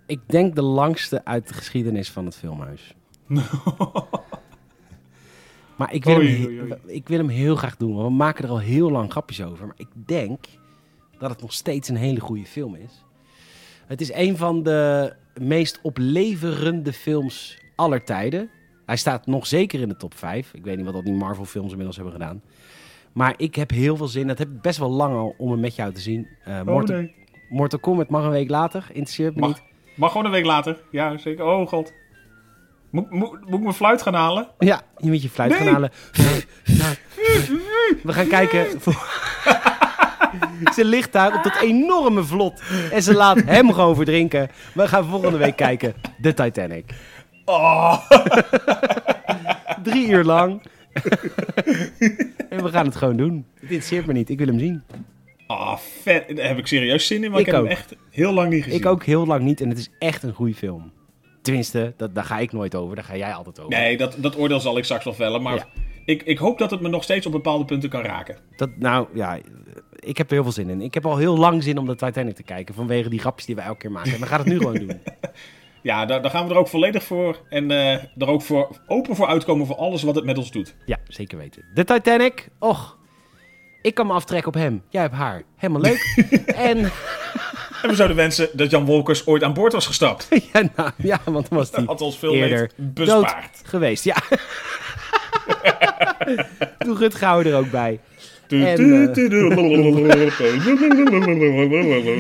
[0.06, 2.94] Ik denk de langste uit de geschiedenis van het filmhuis.
[5.78, 6.74] maar ik wil, Oei, hem, oei, oei.
[6.86, 7.96] ik wil hem heel graag doen.
[7.96, 9.66] Want we maken er al heel lang grapjes over.
[9.66, 10.46] Maar ik denk
[11.20, 13.04] dat het nog steeds een hele goede film is.
[13.88, 18.50] Het is een van de meest opleverende films aller tijden.
[18.86, 20.54] Hij staat nog zeker in de top 5.
[20.54, 22.42] Ik weet niet wat al die Marvel films inmiddels hebben gedaan.
[23.14, 24.28] Maar ik heb heel veel zin.
[24.28, 26.28] Dat heb ik best wel lang al om hem met jou te zien.
[26.44, 27.16] Eh, Mortal, Oh, nee.
[27.50, 28.86] Mortal Kombat mag een week later.
[28.88, 29.50] Interesseert me Mag.
[29.50, 29.64] niet.
[29.96, 30.82] Mag gewoon een week later.
[30.92, 31.46] Ja, zeker.
[31.46, 31.94] Oh god.
[32.90, 34.48] Moet, moet, moet ik mijn fluit gaan halen?
[34.60, 35.60] Ja, je moet je fluit Nee.
[35.60, 35.92] gaan halen.
[38.04, 38.66] We gaan kijken.
[40.76, 42.62] ze ligt daar op dat enorme vlot.
[42.92, 44.50] En ze laat hem gewoon verdrinken.
[44.74, 45.94] We gaan volgende week kijken.
[46.18, 46.86] De Titanic.
[47.46, 48.10] Oh.
[49.84, 50.62] Drie uur lang.
[52.50, 53.46] en we gaan het gewoon doen.
[53.54, 54.30] Het interesseert me niet.
[54.30, 54.84] Ik wil hem zien.
[55.48, 56.36] Ah, vet.
[56.36, 57.68] Daar heb ik serieus zin in, maar ik, Ik heb ook.
[57.68, 58.80] hem echt heel lang niet gezien.
[58.80, 59.62] Ik ook heel lang niet.
[59.62, 60.92] En het is echt een goede film.
[61.48, 62.96] Tenminste, dat, daar ga ik nooit over.
[62.96, 63.72] Daar ga jij altijd over.
[63.78, 65.42] Nee, dat, dat oordeel zal ik straks nog vellen.
[65.42, 65.66] Maar Ja.
[66.06, 68.38] ik, ik hoop dat het me nog steeds op bepaalde punten kan raken.
[68.56, 69.38] Dat, nou ja,
[70.00, 70.82] ik heb er heel veel zin in.
[70.82, 72.76] Ik heb al heel lang zin om de Titanic te kijken.
[72.76, 74.14] Vanwege die grapjes die we elke keer maken.
[74.14, 75.02] En we gaan het nu gewoon doen.
[75.82, 77.38] Ja, daar, daar gaan we er ook volledig voor.
[77.50, 80.76] En eh, er ook voor open voor uitkomen voor alles wat het met ons doet.
[80.86, 81.66] Ja, zeker weten.
[81.74, 82.96] De Titanic, och.
[83.82, 84.84] Ik kan me aftrekken op hem.
[84.90, 85.44] Jij hebt haar.
[85.56, 86.26] Helemaal leuk.
[86.72, 86.92] en
[87.82, 90.28] En we zouden wensen dat Jan Wolkers ooit aan boord was gestapt.
[90.54, 93.62] ja, nou, ja, want dan was hij had ons veel eerder bespaard.
[93.64, 94.04] geweest.
[94.04, 94.16] Ja.
[96.78, 98.00] Doe Rutgauer er ook bij.
[98.66, 98.76] En,
[99.08, 99.14] eh,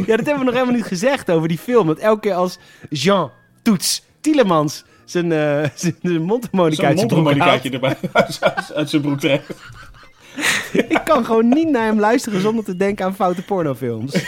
[0.07, 1.87] Ja, dat hebben we nog helemaal niet gezegd over die film.
[1.87, 2.57] Dat elke keer als
[2.89, 3.31] Jean
[3.61, 9.45] Toets Tielemans zijn, eh zijn, mondharmonicaatje erbij uit, uit- uit zijn broek trekt.
[10.89, 14.13] Ik kan gewoon niet naar hem luisteren zonder te denken aan foute pornofilms.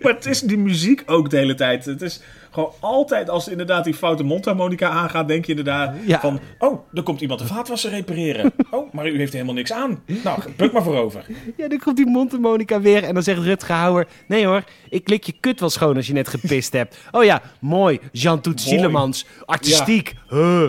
[0.00, 1.84] Maar het is die muziek ook de hele tijd.
[1.84, 6.20] Het is gewoon altijd als inderdaad die foute mondharmonica aangaat, denk je inderdaad Ja.
[6.20, 6.40] van...
[6.58, 8.52] Oh, er komt iemand de vaatwasser repareren.
[8.70, 10.02] Oh, maar u heeft helemaal niks aan.
[10.24, 11.24] Nou, buk maar voorover.
[11.56, 14.06] Ja, dan komt die mondharmonica weer en dan zegt Rutger Hauer...
[14.26, 16.98] Nee hoor, ik klik je kut wel schoon als je net gepist hebt.
[17.10, 18.00] Oh ja, mooi.
[18.12, 18.68] Jean Toet Mooi.
[18.68, 19.26] Zielemans.
[19.44, 20.14] Artistiek.
[20.28, 20.68] Huh.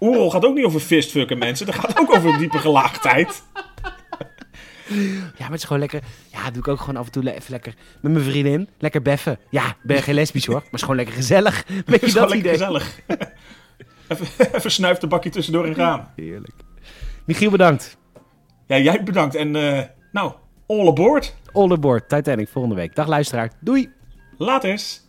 [0.00, 1.66] Oerol gaat ook niet over fistfucken, mensen.
[1.66, 3.42] Dat gaat ook over diepe gelaagdheid.
[4.88, 6.00] Ja, maar het is gewoon lekker...
[6.32, 8.68] Ja, doe ik ook gewoon af en toe even lekker met mijn vriendin.
[8.78, 9.38] Lekker beffen.
[9.50, 11.64] Ja, ben geen lesbisch hoor, maar is gewoon lekker gezellig.
[11.86, 12.52] Weet je dat lekker idee?
[12.52, 13.00] gezellig.
[14.08, 16.12] Even, even snuift de bakje tussendoor en gaan.
[16.16, 16.54] Heerlijk.
[17.24, 17.96] Michiel, bedankt.
[18.66, 19.34] Ja, jij bedankt.
[19.34, 20.32] En eh, nou,
[20.66, 21.36] all aboard.
[21.52, 22.94] All aboard, Titanic volgende week.
[22.94, 23.52] Dag luisteraar.
[23.60, 23.90] Doei.
[24.38, 25.00] Laters.